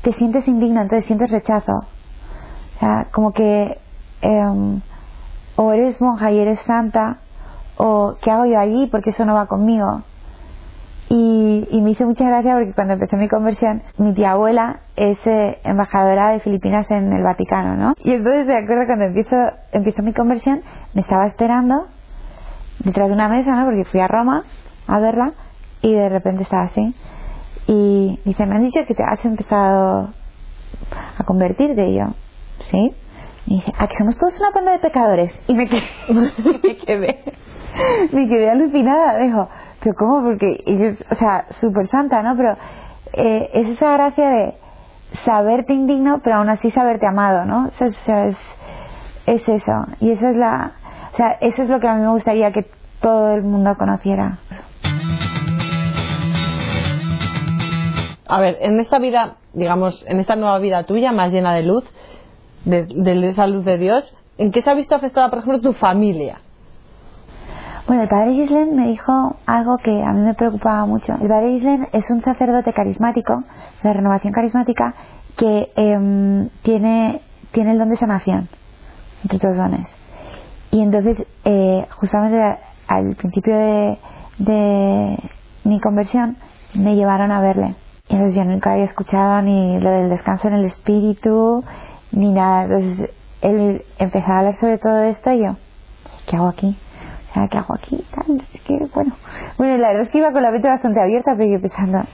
te, 0.03 0.13
sientes 0.13 0.47
indigno, 0.47 0.83
entonces 0.83 1.07
sientes 1.07 1.31
rechazo. 1.31 1.73
O 1.73 2.79
sea, 2.79 3.09
como 3.13 3.33
que 3.33 3.79
em, 4.21 4.81
o 5.57 5.73
eres 5.73 6.01
monja 6.01 6.31
y 6.31 6.39
eres 6.39 6.61
santa, 6.61 7.19
o 7.77 8.17
¿qué 8.21 8.31
hago 8.31 8.47
yo 8.47 8.59
allí? 8.59 8.87
Porque 8.87 9.11
eso 9.11 9.25
no 9.25 9.35
va 9.35 9.47
conmigo. 9.47 10.03
Y, 11.17 11.69
y, 11.71 11.81
me 11.81 11.91
hizo 11.91 12.07
mucha 12.07 12.25
gracia 12.25 12.55
porque 12.55 12.73
cuando 12.73 12.95
empecé 12.95 13.17
mi 13.17 13.29
conversión, 13.29 13.83
mi 13.99 14.15
tía 14.15 14.33
abuela 14.33 14.81
es 14.97 15.17
eh, 15.27 15.59
embajadora 15.63 16.31
de 16.31 16.41
Filipinas 16.41 16.91
en 16.91 17.13
el 17.13 17.23
Vaticano, 17.23 17.77
¿no? 17.77 17.95
Y 18.03 18.15
entonces 18.15 18.47
me 18.47 18.57
acuerdo 18.57 18.85
cuando 18.87 19.05
empiezo, 19.05 19.37
empiezo 19.71 20.03
mi 20.03 20.13
conversión, 20.13 20.63
me 20.93 21.03
estaba 21.03 21.29
esperando 21.29 21.87
detrás 22.81 23.07
de 23.07 23.15
una 23.15 23.29
mesa, 23.29 23.55
¿no? 23.55 23.65
Porque 23.65 23.85
fui 23.85 24.01
a 24.01 24.09
Roma 24.09 24.43
a 24.89 24.99
verla 24.99 25.35
y 25.83 25.95
de 25.95 26.09
repente 26.09 26.43
estaba 26.43 26.65
así. 26.65 26.97
Y 27.69 28.19
dice, 28.25 28.45
me 28.47 28.57
han 28.57 28.65
dicho 28.65 28.81
que 28.85 28.95
te 28.95 29.05
has 29.05 29.25
empezado 29.25 30.13
a 31.17 31.25
convertirte. 31.25 31.91
Y 31.91 31.95
yo, 31.95 32.07
¿sí? 32.63 32.93
Y 33.47 33.55
dice, 33.61 33.73
aquí 33.79 33.95
somos 33.99 34.19
todos 34.19 34.37
una 34.41 34.51
banda 34.51 34.73
de 34.73 34.79
pecadores. 34.81 35.33
Y 35.47 35.55
me 35.55 35.69
quedé, 35.69 35.83
me 36.61 36.77
quedé, 36.77 37.25
me 38.11 38.29
quedé 38.29 38.51
alucinada. 38.51 39.19
Dijo, 39.19 39.49
pero 39.85 39.97
¿cómo? 39.97 40.23
Porque 40.23 40.63
ella 40.65 40.97
o 41.11 41.15
sea, 41.15 41.47
súper 41.61 41.89
santa, 41.89 42.23
¿no? 42.23 42.35
Pero 42.37 42.57
eh, 43.13 43.51
es 43.53 43.69
esa 43.69 43.93
gracia 43.93 44.31
de 44.31 44.55
saberte 45.27 45.75
indigno, 45.75 46.21
pero 46.25 46.37
aún 46.37 46.49
así 46.49 46.71
saberte 46.71 47.07
amado, 47.07 47.45
¿no? 47.45 47.67
O 47.67 47.93
sea, 48.07 48.29
es, 48.29 48.37
es 49.27 49.47
eso. 49.47 49.87
Y 50.01 50.13
eso 50.13 50.27
es 50.27 50.37
la, 50.37 50.73
o 51.13 51.17
sea, 51.17 51.33
eso 51.41 51.63
es 51.65 51.69
lo 51.69 51.81
que 51.81 51.89
a 51.89 51.95
mí 51.97 52.01
me 52.01 52.13
gustaría 52.13 52.51
que 52.51 52.67
todo 53.03 53.35
el 53.35 53.43
mundo 53.43 53.77
conociera. 53.77 54.39
A 58.27 58.41
ver, 58.41 58.57
en 58.63 58.81
esta 58.81 58.99
vida, 58.99 59.37
digamos, 59.53 60.03
en 60.09 60.19
esta 60.19 60.35
nueva 60.35 60.59
vida 60.61 60.85
tuya, 60.85 61.13
más 61.13 61.31
llena 61.31 61.55
de 61.55 61.63
luz, 61.63 61.85
de, 62.65 62.87
de 62.87 63.29
esa 63.29 63.47
luz 63.47 63.67
de 63.67 63.77
Dios, 63.77 64.03
¿en 64.39 64.51
qué 64.51 64.63
se 64.63 64.71
ha 64.71 64.75
visto 64.75 64.95
afectada, 64.95 65.29
por 65.29 65.41
ejemplo, 65.41 65.61
tu 65.61 65.75
familia? 65.75 66.41
Bueno, 67.87 68.05
el 68.05 68.09
padre 68.09 68.33
Gislen 68.33 68.75
me 68.75 68.87
dijo 68.87 69.37
algo 69.45 69.77
que 69.77 70.03
a 70.03 70.11
mí 70.15 70.21
me 70.23 70.33
preocupaba 70.33 70.87
mucho. 70.87 71.13
El 71.21 71.29
padre 71.29 71.51
Gislen 71.53 71.89
es 71.93 72.09
un 72.09 72.23
sacerdote 72.23 72.73
carismático, 72.73 73.45
de 73.83 73.93
renovación 73.93 74.33
carismática, 74.33 74.95
que 75.37 75.71
em, 75.77 76.49
tiene, 76.63 77.21
tiene 77.53 77.73
el 77.73 77.79
don 77.79 77.91
de 77.91 77.99
sanación. 77.99 78.49
entre 79.23 79.37
otros 79.37 79.57
dones. 79.57 79.87
Y 80.71 80.81
entonces, 80.81 81.27
eh, 81.45 81.87
justamente 81.91 82.59
al 82.89 83.17
principio 83.17 83.55
de, 83.55 85.19
mi 85.65 85.79
conversión, 85.81 86.39
me 86.75 86.97
llevaron 86.97 87.33
a 87.33 87.41
verle. 87.41 87.75
Y 88.09 88.15
entonces 88.15 88.35
yo 88.35 88.45
nunca 88.45 88.73
había 88.73 88.85
escuchado 88.85 89.43
ni 89.43 89.79
lo 89.79 89.91
del 89.91 90.09
descanso 90.09 90.49
en 90.49 90.55
el 90.55 90.65
espíritu, 90.65 91.63
ni 92.13 92.33
nada. 92.33 92.65
Entonces 92.65 93.11
él 93.43 93.85
empezó 93.99 94.33
a 94.33 94.39
hablar 94.39 94.55
sobre 94.55 94.79
todo 94.79 95.03
esto 95.03 95.31
y 95.33 95.45
yo, 95.45 95.57
¿qué 96.27 96.37
hago 96.37 96.49
aquí? 96.49 96.79
Sea, 97.35 97.49
¿qué 97.49 97.59
hago 97.59 97.75
aquí? 97.75 98.05
Que, 98.65 98.79
bueno. 98.95 99.15
Bueno, 99.59 99.77
la 99.77 99.89
verdad 99.89 100.03
es 100.05 100.09
que 100.11 100.19
iba 100.19 100.33
con 100.33 100.43
la 100.43 100.51
mente 100.53 100.69
bastante 100.69 101.01
abierta, 101.01 101.33
pero 101.37 101.51
yo 101.51 101.61
pensando, 101.61 102.05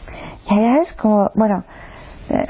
ya, 0.49 0.57
ya 0.57 0.77
es 0.79 0.93
como, 0.95 1.31
bueno. 1.35 1.63
eh, 2.31 2.47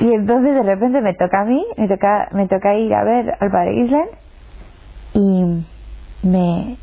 Y 0.00 0.12
entonces 0.12 0.54
de 0.54 0.62
repente 0.62 1.00
me 1.00 1.14
toca 1.14 1.40
a 1.40 1.44
mí, 1.44 1.64
me 1.76 1.88
toca, 1.88 2.28
me 2.32 2.46
toca 2.46 2.74
ir 2.76 2.94
a 2.94 3.02
ver 3.04 3.26
al 3.40 3.50
padre 3.50 3.74
Island 3.74 4.08
y 5.12 5.42
me, 6.22 6.76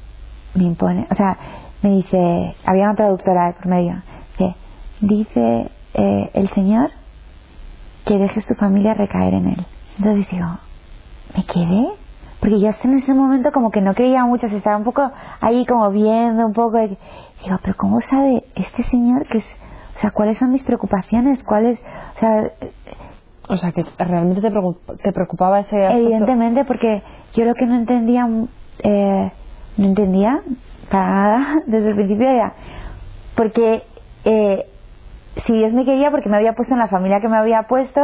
me 0.54 0.64
impone, 0.64 1.08
o 1.10 1.16
sea, 1.16 1.38
me 1.82 1.90
dice, 1.92 2.56
había 2.66 2.84
una 2.84 2.96
traductora 2.96 3.54
por 3.54 3.68
medio, 3.68 4.02
dice, 4.38 4.56
dice 5.00 5.72
eh, 5.94 6.30
el 6.34 6.50
Señor 6.50 6.92
que 8.06 8.18
dejes 8.18 8.46
tu 8.46 8.54
familia 8.56 8.94
recaer 8.94 9.34
en 9.34 9.48
Él. 9.48 9.66
Entonces 9.98 10.30
digo, 10.30 10.48
¿me 11.36 11.44
quedé? 11.46 11.88
Porque 12.42 12.60
yo 12.60 12.70
hasta 12.70 12.88
en 12.88 12.96
ese 12.98 13.14
momento 13.14 13.52
como 13.54 13.72
que 13.72 13.80
no 13.82 13.94
creía 13.94 14.26
mucho, 14.26 14.50
se 14.50 14.58
estaba 14.58 14.76
un 14.78 14.84
poco 14.84 15.10
ahí 15.40 15.66
como 15.66 15.90
viendo 15.92 16.46
un 16.46 16.54
poco. 16.54 16.78
y 16.82 16.98
digo, 17.44 17.58
pero 17.64 17.76
¿cómo 17.78 18.02
sabe 18.02 18.44
este 18.56 18.84
Señor 18.84 19.26
que 19.28 19.38
es, 19.38 19.46
o 19.98 20.00
sea, 20.02 20.12
cuáles 20.12 20.38
son 20.40 20.52
mis 20.52 20.64
preocupaciones? 20.64 21.44
¿Cuáles, 21.44 21.80
o 22.18 22.20
sea, 22.20 22.52
O 23.48 23.58
sea, 23.58 23.72
que 23.72 23.84
realmente 24.00 24.42
te, 24.42 24.50
preocup- 24.52 25.00
te 25.04 25.12
preocupaba 25.14 25.60
ese 25.60 25.86
aspecto. 25.86 26.08
Evidentemente, 26.08 26.66
porque 26.66 27.04
yo 27.34 27.46
lo 27.46 27.54
que 27.54 27.66
no 27.68 27.76
entendía, 27.76 28.28
eh, 28.84 29.32
no 29.78 29.86
entendía 29.86 30.42
para 30.90 31.06
nada 31.12 31.48
desde 31.68 31.90
el 31.90 31.96
principio 31.96 32.28
era 32.30 32.54
porque 33.36 33.84
eh, 34.26 34.66
si 35.46 35.54
Dios 35.54 35.74
me 35.74 35.86
quería, 35.86 36.12
porque 36.12 36.30
me 36.30 36.38
había 36.38 36.54
puesto 36.54 36.74
en 36.74 36.80
la 36.80 36.88
familia 36.88 37.20
que 37.22 37.30
me 37.30 37.38
había 37.38 37.64
puesto 37.64 38.02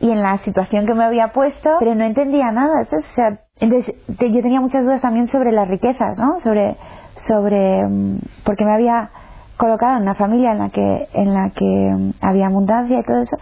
y 0.00 0.10
en 0.10 0.20
la 0.22 0.38
situación 0.38 0.86
que 0.86 0.94
me 0.94 1.04
había 1.04 1.28
puesto, 1.28 1.70
pero 1.78 1.94
no 1.94 2.04
entendía 2.04 2.50
nada. 2.52 2.80
Entonces, 2.82 3.08
o 3.10 3.14
sea, 3.14 3.40
entonces 3.60 3.94
te- 4.18 4.32
yo 4.32 4.42
tenía 4.42 4.60
muchas 4.60 4.84
dudas 4.84 5.00
también 5.00 5.28
sobre 5.28 5.52
las 5.52 5.68
riquezas, 5.68 6.18
¿no? 6.18 6.40
Sobre, 6.40 6.76
sobre, 7.16 7.84
mm, 7.86 8.18
porque 8.44 8.64
me 8.64 8.72
había 8.72 9.10
colocado 9.56 9.96
en 9.96 10.02
una 10.02 10.14
familia 10.16 10.52
en 10.52 10.58
la 10.58 10.70
que, 10.70 11.08
en 11.14 11.32
la 11.34 11.50
que 11.50 11.90
mm, 11.92 12.10
había 12.20 12.46
abundancia 12.46 12.98
y 12.98 13.02
todo 13.04 13.22
eso, 13.22 13.36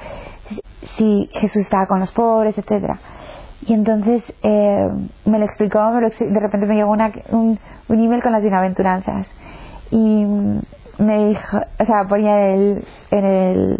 si 0.96 1.30
Jesús 1.34 1.62
estaba 1.62 1.86
con 1.86 2.00
los 2.00 2.12
pobres, 2.12 2.56
etcétera. 2.58 2.98
Y 3.66 3.74
entonces 3.74 4.22
eh, 4.42 4.88
me 5.24 5.38
lo 5.38 5.44
explicó, 5.44 5.90
me 5.92 6.00
lo 6.02 6.08
de 6.10 6.40
repente 6.40 6.66
me 6.66 6.74
llegó 6.74 6.90
una, 6.90 7.10
un, 7.30 7.58
un 7.88 8.00
email 8.04 8.22
con 8.22 8.32
las 8.32 8.42
bienaventuranzas. 8.42 9.26
Y 9.90 10.24
mm, 10.24 10.60
me 10.98 11.28
dijo, 11.28 11.58
o 11.78 11.84
sea, 11.86 12.04
ponía 12.08 12.48
el, 12.48 12.84
en 13.10 13.24
el 13.24 13.78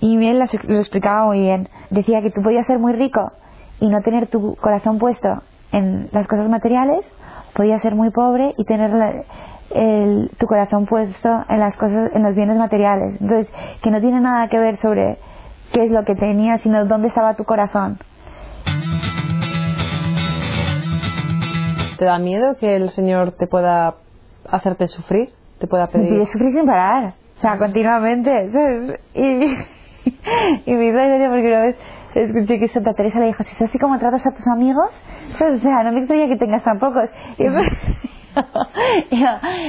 email, 0.00 0.38
lo 0.68 0.78
explicaba 0.78 1.24
muy 1.26 1.40
bien. 1.40 1.68
Decía 1.90 2.20
que 2.22 2.30
tú 2.30 2.42
podías 2.42 2.66
ser 2.66 2.78
muy 2.78 2.92
rico 2.92 3.32
y 3.80 3.88
no 3.88 4.00
tener 4.02 4.28
tu 4.28 4.54
corazón 4.56 4.98
puesto 4.98 5.42
en 5.72 6.08
las 6.12 6.26
cosas 6.28 6.48
materiales, 6.48 7.04
podías 7.54 7.82
ser 7.82 7.94
muy 7.94 8.10
pobre 8.10 8.54
y 8.56 8.64
tener 8.64 8.90
la- 8.92 9.22
el- 9.74 10.30
tu 10.38 10.46
corazón 10.46 10.86
puesto 10.86 11.44
en 11.48 11.60
las 11.60 11.76
cosas, 11.76 12.10
en 12.14 12.22
los 12.22 12.34
bienes 12.34 12.56
materiales. 12.58 13.20
Entonces, 13.20 13.48
que 13.82 13.90
no 13.90 14.00
tiene 14.00 14.20
nada 14.20 14.48
que 14.48 14.58
ver 14.58 14.76
sobre 14.78 15.18
qué 15.72 15.84
es 15.84 15.90
lo 15.90 16.04
que 16.04 16.14
tenías, 16.14 16.60
sino 16.62 16.84
dónde 16.84 17.08
estaba 17.08 17.34
tu 17.34 17.44
corazón. 17.44 17.98
¿Te 21.98 22.04
da 22.04 22.18
miedo 22.18 22.56
que 22.58 22.74
el 22.76 22.90
Señor 22.90 23.32
te 23.32 23.46
pueda 23.46 23.94
hacerte 24.50 24.88
sufrir? 24.88 25.28
¿Te 25.58 25.66
pueda 25.68 25.86
Me 25.86 25.92
pedir? 25.92 26.08
pide 26.10 26.26
sufrir 26.26 26.50
sin 26.52 26.66
parar, 26.66 27.14
o 27.38 27.40
sea, 27.40 27.56
continuamente. 27.58 28.50
¿sabes? 28.52 29.00
Y, 29.14 29.20
y 30.66 30.74
me 30.74 30.86
hizo 30.88 30.96
porque 31.30 31.46
una 31.46 31.60
vez 31.62 31.76
escuché 32.14 32.58
que 32.58 32.68
Santa 32.68 32.92
Teresa 32.94 33.18
le 33.20 33.26
dijo, 33.26 33.42
si 33.44 33.50
es 33.54 33.62
así 33.62 33.78
como 33.78 33.98
tratas 33.98 34.24
a 34.26 34.30
tus 34.32 34.46
amigos, 34.48 34.90
¿sabes? 35.38 35.60
o 35.60 35.62
sea, 35.62 35.82
no 35.82 35.92
me 35.92 36.00
extraña 36.00 36.28
que 36.28 36.36
tengas 36.36 36.62
tan 36.62 36.78
pocos. 36.78 37.08
Y 37.38 37.44
me- 37.44 37.68
yo, 39.10 39.26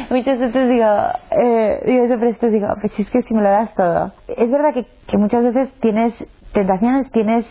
muchas 0.09 0.39
veces 0.39 0.69
digo, 0.69 0.87
eh, 1.31 1.81
digo 1.85 2.07
siempre 2.07 2.29
esto, 2.29 2.47
digo, 2.47 2.67
pues 2.79 2.97
es 2.97 3.09
que 3.09 3.21
si 3.23 3.33
me 3.33 3.41
lo 3.41 3.49
das 3.49 3.73
todo. 3.75 4.13
Es 4.27 4.49
verdad 4.49 4.73
que, 4.73 4.85
que 5.07 5.17
muchas 5.17 5.43
veces 5.43 5.69
tienes 5.81 6.13
tentaciones, 6.53 7.11
tienes 7.11 7.45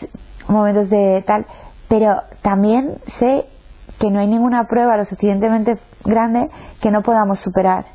momentos 0.47 0.89
de 0.89 1.23
tal, 1.27 1.45
pero 1.87 2.21
también 2.41 2.95
sé 3.19 3.45
que 3.99 4.09
no 4.09 4.19
hay 4.19 4.27
ninguna 4.27 4.65
prueba 4.65 4.97
lo 4.97 5.05
suficientemente 5.05 5.77
grande 6.03 6.49
que 6.81 6.89
no 6.89 7.01
podamos 7.03 7.39
superar. 7.39 7.85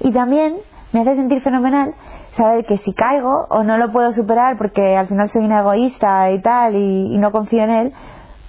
Y 0.00 0.12
también 0.12 0.56
me 0.92 1.00
hace 1.00 1.16
sentir 1.16 1.40
fenomenal 1.42 1.94
saber 2.36 2.64
que 2.66 2.78
si 2.78 2.92
caigo 2.92 3.46
o 3.50 3.62
no 3.62 3.76
lo 3.78 3.90
puedo 3.92 4.12
superar 4.12 4.56
porque 4.58 4.96
al 4.96 5.08
final 5.08 5.28
soy 5.30 5.44
una 5.44 5.60
egoísta 5.60 6.30
y 6.30 6.40
tal 6.40 6.76
y, 6.76 7.14
y 7.14 7.18
no 7.18 7.32
confío 7.32 7.64
en 7.64 7.70
él, 7.70 7.92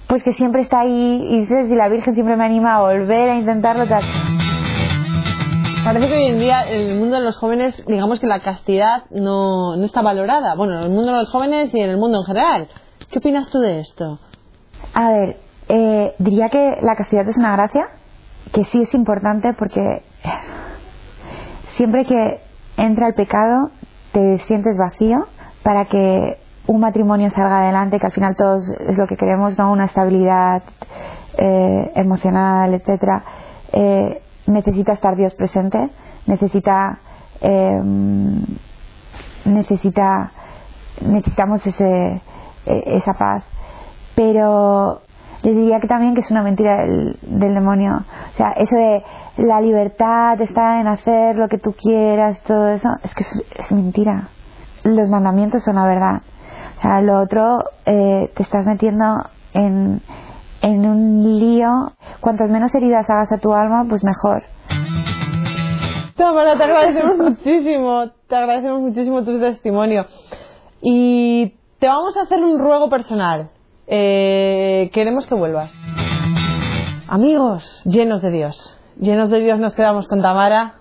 pues 0.08 0.24
que 0.24 0.34
siempre 0.34 0.63
está 0.63 0.82
ahí 0.82 1.48
y 1.48 1.54
y 1.54 1.76
la 1.76 1.88
Virgen 1.88 2.15
siempre 2.15 2.36
me 2.36 2.46
anima 2.46 2.78
a 2.78 2.82
volver 2.82 3.30
a 3.30 3.36
intentarlo 3.36 3.88
tal. 3.88 4.04
Parece 5.84 6.08
que 6.08 6.13
hoy 6.15 6.26
en 6.26 6.39
día 6.39 6.63
en 6.68 6.89
el 6.92 7.00
mundo 7.00 7.15
de 7.15 7.24
los 7.24 7.38
jóvenes, 7.38 7.84
digamos 7.88 8.20
que 8.20 8.28
la 8.28 8.42
castidad 8.42 9.04
no, 9.12 9.76
no 9.76 9.86
está 9.86 10.02
valorada. 10.02 10.56
Bueno, 10.56 10.80
en 10.80 10.84
el 10.84 10.89
mundo 10.89 11.12
de 11.12 11.20
los 11.20 11.32
jóvenes 11.32 11.74
y 11.74 11.80
en 11.80 11.92
el 11.92 11.98
mundo 11.98 12.20
en 12.20 12.26
general. 12.26 12.68
¿Qué 13.12 13.20
opinas 13.20 13.50
tú 13.50 13.60
de 13.60 13.80
esto? 13.80 14.20
A 14.94 15.12
ver, 15.12 15.38
eh, 15.70 16.15
diría 16.20 16.50
que 16.50 16.78
la 16.82 16.96
castidad 16.96 17.28
es 17.30 17.38
una 17.38 17.54
gracia, 17.54 17.88
que 18.52 18.65
sí 18.65 18.82
es 18.82 18.94
importante 18.94 19.54
porque 19.54 20.04
siempre 21.78 22.06
que 22.06 22.42
entra 22.86 23.08
el 23.08 23.13
pecado 23.13 23.72
te 24.12 24.39
sientes 24.48 24.78
vacío 24.78 25.18
para 25.63 25.86
que 25.86 26.38
un 26.68 26.80
matrimonio 26.80 27.30
salga 27.32 27.62
adelante, 27.62 28.00
que 28.00 28.08
al 28.08 28.12
final 28.13 28.36
todos 28.36 28.62
es 28.88 28.98
lo 28.98 29.08
que 29.08 29.15
queremos, 29.15 29.58
¿no? 29.58 29.72
Una 29.72 29.86
estabilidad 29.86 30.63
eh, 31.38 31.92
emocional, 31.96 32.74
etcétera. 32.74 33.24
Eh, 33.72 34.22
necesita 34.48 34.94
estar 34.94 35.15
Dios 35.15 35.34
presente, 35.36 35.89
necesita 36.26 37.00
eh, 37.42 37.82
necesita 39.46 40.32
necesitamos 41.02 41.65
ese 41.65 42.22
e- 42.65 42.84
esa 42.98 43.13
paz 43.13 43.44
pero 44.15 45.02
les 45.43 45.56
diría 45.56 45.80
que 45.80 45.88
también 45.88 46.13
que 46.13 46.21
es 46.21 46.32
una 46.32 46.43
mentira 46.43 46.78
del, 46.78 47.17
del 47.21 47.54
demonio. 47.54 48.04
O 48.34 48.38
sea 48.38 48.52
eso 48.58 48.75
de 48.75 49.04
la 49.38 49.62
libertad 49.62 50.39
está 50.41 50.82
en 50.82 50.88
hacer 50.88 51.36
lo 51.36 51.47
que 51.47 51.58
tú 51.58 51.73
quieras 51.73 52.41
todo 52.43 52.69
eso 52.69 52.89
es 53.04 53.13
que 53.15 53.23
es, 53.23 53.71
mentira. 53.71 54.30
Los 54.84 55.10
mandamientos 55.10 55.63
son 55.63 55.75
la 55.75 55.86
verdad. 55.86 56.21
O 56.78 56.82
sea 56.82 57.02
lo 57.02 57.21
otro 57.21 57.60
eh, 57.86 58.32
te 58.36 58.43
estás 58.43 58.65
metiendo 58.65 59.06
en 59.54 60.02
en 60.62 60.86
un 60.86 61.39
lío. 61.39 61.93
Cuantas 62.19 62.49
menos 62.49 62.73
heridas 62.75 63.10
hagas 63.10 63.32
a 63.32 63.38
tu 63.38 63.54
alma 63.54 63.86
pues 63.88 64.04
mejor. 64.04 64.43
Tamara, 66.15 66.58
te 66.58 66.63
agradecemos 66.63 67.17
muchísimo, 67.30 68.10
te 68.28 68.36
agradecemos 68.36 68.82
muchísimo 68.82 69.23
tu 69.23 69.39
testimonio. 69.39 70.06
Y 70.82 71.54
te 71.80 71.88
vamos 71.88 72.15
a 72.17 72.23
hacer 72.23 72.43
un 72.43 72.60
ruego 72.60 72.89
personal. 72.89 73.52
Eh, 73.91 74.91
queremos 74.93 75.25
que 75.25 75.36
vuelvas. 75.36 75.75
Amigos, 77.08 77.82
llenos 77.86 78.21
de 78.21 78.30
Dios. 78.30 78.78
Llenos 78.99 79.32
de 79.32 79.39
Dios 79.39 79.60
nos 79.60 79.75
quedamos 79.75 80.08
con 80.08 80.21
Tamara. 80.21 80.75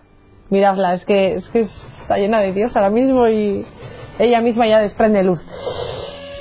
Miradla, 0.50 0.92
es 0.92 1.06
que, 1.06 1.34
es 1.34 1.48
que 1.48 1.60
está 1.60 2.18
llena 2.18 2.40
de 2.40 2.52
Dios 2.52 2.76
ahora 2.76 2.90
mismo 2.90 3.26
y 3.28 3.64
ella 4.18 4.40
misma 4.40 4.66
ya 4.66 4.78
desprende 4.80 5.22
luz. 5.22 5.40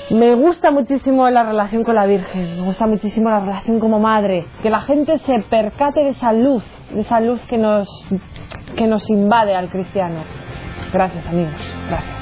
Me 0.09 0.35
gusta 0.35 0.71
muchísimo 0.71 1.29
la 1.29 1.43
relación 1.43 1.83
con 1.83 1.95
la 1.95 2.05
Virgen, 2.05 2.59
me 2.59 2.65
gusta 2.65 2.87
muchísimo 2.87 3.29
la 3.29 3.41
relación 3.41 3.79
como 3.79 3.99
madre, 3.99 4.45
que 4.61 4.69
la 4.69 4.81
gente 4.81 5.17
se 5.19 5.33
percate 5.49 6.01
de 6.01 6.09
esa 6.11 6.31
luz, 6.31 6.63
de 6.93 7.01
esa 7.01 7.19
luz 7.19 7.41
que 7.49 7.57
nos, 7.57 7.89
que 8.77 8.87
nos 8.87 9.09
invade 9.09 9.53
al 9.53 9.69
cristiano. 9.69 10.23
Gracias 10.93 11.25
amigos, 11.27 11.55
gracias. 11.89 12.16